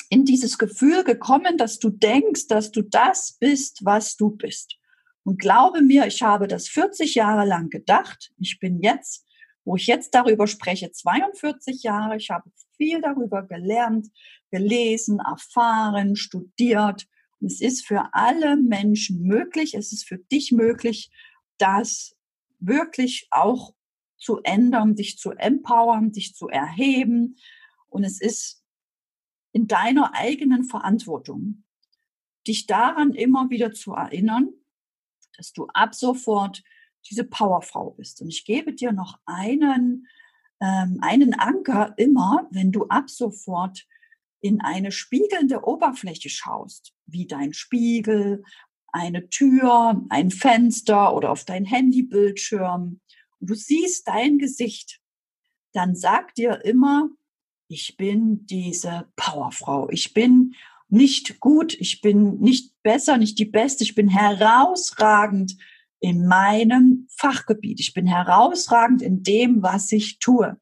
in 0.09 0.25
dieses 0.25 0.59
Gefühl 0.59 1.05
gekommen, 1.05 1.59
dass 1.59 1.79
du 1.79 1.91
denkst, 1.91 2.47
dass 2.47 2.71
du 2.71 2.83
das 2.83 3.37
bist, 3.41 3.81
was 3.85 4.17
du 4.17 4.31
bist. 4.31 4.77
Und 5.25 5.41
glaube 5.41 5.83
mir, 5.83 6.07
ich 6.07 6.23
habe 6.23 6.47
das 6.47 6.69
40 6.69 7.17
Jahre 7.17 7.45
lang 7.45 7.69
gedacht. 7.69 8.31
Ich 8.39 8.61
bin 8.61 8.81
jetzt, 8.81 9.27
wo 9.65 9.75
ich 9.75 9.89
jetzt 9.89 10.15
darüber 10.15 10.47
spreche, 10.47 10.93
42 10.93 11.83
Jahre. 11.83 12.17
Ich 12.17 12.31
habe 12.31 12.49
viel 12.77 13.01
darüber 13.01 13.43
gelernt, 13.43 14.07
gelesen, 14.53 15.19
erfahren, 15.19 16.15
studiert 16.15 17.09
es 17.41 17.61
ist 17.61 17.87
für 17.87 18.15
alle 18.15 18.57
Menschen 18.57 19.23
möglich, 19.23 19.75
es 19.75 19.93
ist 19.93 20.05
für 20.07 20.19
dich 20.19 20.53
möglich, 20.53 21.11
das 21.59 22.17
wirklich 22.59 23.29
auch 23.31 23.75
zu 24.17 24.41
ändern, 24.43 24.95
dich 24.95 25.19
zu 25.19 25.31
empowern, 25.33 26.13
dich 26.13 26.35
zu 26.35 26.49
erheben. 26.49 27.37
Und 27.89 28.05
es 28.05 28.21
ist 28.21 28.65
in 29.53 29.67
deiner 29.67 30.15
eigenen 30.15 30.65
Verantwortung, 30.65 31.65
dich 32.47 32.67
daran 32.67 33.13
immer 33.13 33.51
wieder 33.51 33.73
zu 33.73 33.93
erinnern, 33.93 34.51
dass 35.37 35.53
du 35.53 35.67
ab 35.69 35.95
sofort 35.95 36.63
diese 37.09 37.25
Powerfrau 37.25 37.91
bist. 37.91 38.21
Und 38.21 38.29
ich 38.29 38.45
gebe 38.45 38.73
dir 38.73 38.93
noch 38.93 39.19
einen, 39.27 40.07
ähm, 40.61 40.99
einen 41.03 41.35
Anker 41.35 41.95
immer, 41.97 42.49
wenn 42.51 42.73
du 42.73 42.87
ab 42.87 43.11
sofort 43.11 43.87
in 44.47 44.61
eine 44.61 44.93
spiegelnde 44.93 45.65
Oberfläche 45.65 46.31
schaust, 46.31 46.93
wie 47.07 47.27
dein 47.27 47.53
Spiegel, 47.53 48.43
eine 48.93 49.29
Tür, 49.29 50.03
ein 50.09 50.31
Fenster 50.31 51.15
oder 51.15 51.31
auf 51.31 51.45
dein 51.45 51.65
Handybildschirm, 51.65 53.01
und 53.41 53.51
du 53.51 53.55
siehst 53.55 54.09
dein 54.09 54.39
Gesicht, 54.39 55.01
dann 55.73 55.95
sag 55.95 56.35
dir 56.35 56.65
immer, 56.65 57.11
ich 57.69 57.97
bin 57.97 58.47
diese 58.47 59.09
Powerfrau. 59.17 59.89
Ich 59.91 60.15
bin 60.15 60.55
nicht 60.89 61.41
gut, 61.41 61.75
ich 61.75 62.01
bin 62.01 62.39
nicht 62.39 62.73
besser, 62.83 63.19
nicht 63.19 63.39
die 63.39 63.45
Beste, 63.45 63.85
ich 63.85 63.95
bin 63.95 64.09
herausragend 64.09 65.57
in 66.01 66.27
meinem 66.27 67.09
Fachgebiet. 67.11 67.81
Ich 67.81 67.93
bin 67.93 68.07
herausragend 68.07 69.03
in 69.03 69.23
dem, 69.23 69.63
was 69.63 69.91
ich 69.93 70.19
tue. 70.19 70.57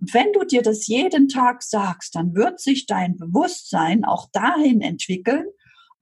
Und 0.00 0.12
wenn 0.14 0.32
du 0.32 0.44
dir 0.44 0.62
das 0.62 0.86
jeden 0.86 1.28
Tag 1.28 1.62
sagst, 1.62 2.14
dann 2.14 2.34
wird 2.34 2.60
sich 2.60 2.86
dein 2.86 3.16
Bewusstsein 3.16 4.04
auch 4.04 4.28
dahin 4.32 4.80
entwickeln, 4.80 5.46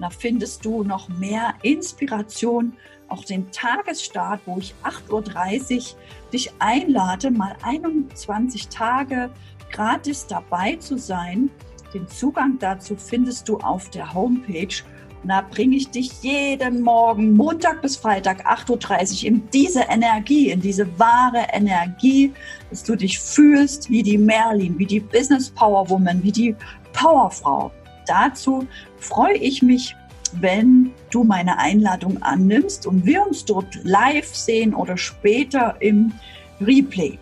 Da 0.00 0.10
findest 0.10 0.64
du 0.64 0.84
noch 0.84 1.08
mehr 1.08 1.54
Inspiration 1.62 2.76
auch 3.08 3.24
den 3.24 3.50
Tagesstart, 3.50 4.40
wo 4.46 4.58
ich 4.58 4.74
8.30 4.84 5.76
Uhr 5.76 5.98
dich 6.32 6.52
einlade, 6.58 7.30
mal 7.30 7.56
21 7.62 8.68
Tage 8.68 9.30
gratis 9.70 10.26
dabei 10.26 10.76
zu 10.76 10.98
sein. 10.98 11.50
Den 11.94 12.06
Zugang 12.08 12.58
dazu 12.58 12.96
findest 12.96 13.48
du 13.48 13.58
auf 13.58 13.90
der 13.90 14.12
Homepage. 14.12 14.82
Und 15.22 15.30
da 15.30 15.40
bringe 15.40 15.76
ich 15.76 15.90
dich 15.90 16.22
jeden 16.22 16.82
Morgen, 16.82 17.32
Montag 17.32 17.82
bis 17.82 17.96
Freitag, 17.96 18.46
8.30 18.46 19.22
Uhr, 19.22 19.28
in 19.28 19.50
diese 19.50 19.80
Energie, 19.82 20.50
in 20.50 20.60
diese 20.60 20.86
wahre 20.98 21.44
Energie, 21.52 22.32
dass 22.70 22.84
du 22.84 22.94
dich 22.94 23.18
fühlst 23.18 23.90
wie 23.90 24.02
die 24.02 24.18
Merlin, 24.18 24.78
wie 24.78 24.86
die 24.86 25.00
Business 25.00 25.50
Power 25.50 25.88
Woman, 25.90 26.22
wie 26.22 26.32
die 26.32 26.54
Powerfrau. 26.92 27.72
Dazu 28.06 28.66
freue 28.98 29.36
ich 29.36 29.60
mich 29.60 29.94
wenn 30.40 30.92
du 31.10 31.24
meine 31.24 31.58
Einladung 31.58 32.22
annimmst 32.22 32.86
und 32.86 33.04
wir 33.04 33.26
uns 33.26 33.44
dort 33.44 33.78
live 33.84 34.34
sehen 34.34 34.74
oder 34.74 34.96
später 34.96 35.76
im 35.80 36.12
Replay. 36.60 37.18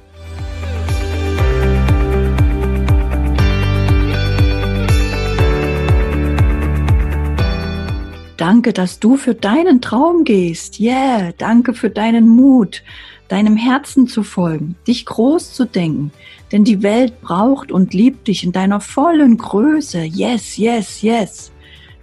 Danke, 8.36 8.74
dass 8.74 9.00
du 9.00 9.16
für 9.16 9.34
deinen 9.34 9.80
Traum 9.80 10.24
gehst. 10.24 10.78
Yeah, 10.78 11.32
danke 11.38 11.72
für 11.72 11.88
deinen 11.88 12.28
Mut, 12.28 12.82
deinem 13.28 13.56
Herzen 13.56 14.08
zu 14.08 14.22
folgen, 14.22 14.76
dich 14.86 15.06
groß 15.06 15.54
zu 15.54 15.64
denken. 15.64 16.12
Denn 16.52 16.62
die 16.62 16.82
Welt 16.82 17.22
braucht 17.22 17.72
und 17.72 17.94
liebt 17.94 18.28
dich 18.28 18.44
in 18.44 18.52
deiner 18.52 18.80
vollen 18.80 19.38
Größe. 19.38 20.02
Yes, 20.02 20.58
yes, 20.58 21.00
yes. 21.00 21.50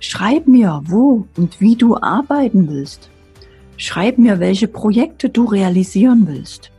Schreib 0.06 0.48
mir, 0.48 0.82
wo 0.84 1.28
und 1.38 1.62
wie 1.62 1.78
du 1.78 1.96
arbeiten 1.96 2.68
willst. 2.68 3.10
Schreib 3.78 4.18
mir, 4.18 4.42
welche 4.42 4.68
Projekte 4.68 5.30
du 5.30 5.46
realisieren 5.46 6.28
willst. 6.28 6.72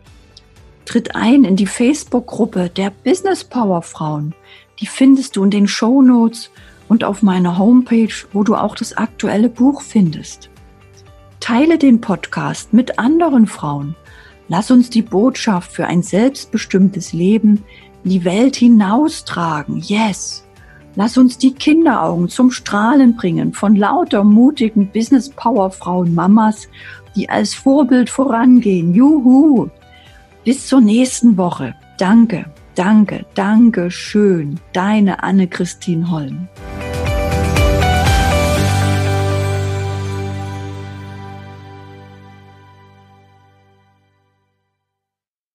Tritt 0.85 1.17
ein 1.17 1.45
in 1.45 1.57
die 1.57 1.67
Facebook-Gruppe 1.67 2.69
der 2.69 2.91
Business 2.91 3.43
Power 3.43 3.81
Frauen. 3.81 4.35
Die 4.79 4.87
findest 4.87 5.37
du 5.37 5.45
in 5.45 5.51
den 5.51 5.67
Show 5.67 6.03
Notes 6.03 6.51
und 6.91 7.03
auf 7.03 7.23
meiner 7.23 7.57
Homepage, 7.57 8.13
wo 8.35 8.43
du 8.43 8.57
auch 8.57 8.77
das 8.77 8.95
aktuelle 8.95 9.49
Buch 9.49 9.81
findest. 9.81 10.51
Teile 11.41 11.79
den 11.79 12.03
Podcast 12.03 12.75
mit 12.75 12.99
anderen 12.99 13.47
Frauen. 13.47 13.97
Lass 14.49 14.71
uns 14.71 14.91
die 14.91 15.01
Botschaft 15.01 15.73
für 15.73 15.87
ein 15.87 16.03
selbstbestimmtes 16.03 17.15
Leben 17.15 17.65
in 18.05 18.11
die 18.11 18.25
Welt 18.27 18.57
hinaustragen. 18.57 19.79
Yes! 19.79 20.44
Lass 20.97 21.19
uns 21.19 21.39
die 21.39 21.53
Kinderaugen 21.53 22.29
zum 22.29 22.51
Strahlen 22.51 23.17
bringen 23.17 23.53
von 23.53 23.75
lauter 23.75 24.23
mutigen 24.23 24.91
Business 24.93 25.29
Power 25.29 25.71
Frauen 25.71 26.15
Mamas, 26.15 26.69
die 27.17 27.29
als 27.29 27.55
Vorbild 27.55 28.11
vorangehen. 28.11 28.95
Juhu! 28.95 29.69
Bis 30.45 30.67
zur 30.67 30.81
nächsten 30.81 31.37
Woche. 31.37 31.75
Danke, 31.99 32.47
danke, 32.75 33.25
danke 33.35 33.91
schön. 33.91 34.61
Deine 34.73 35.23
Anne-Christine 35.23 36.11
Holm. 36.11 36.49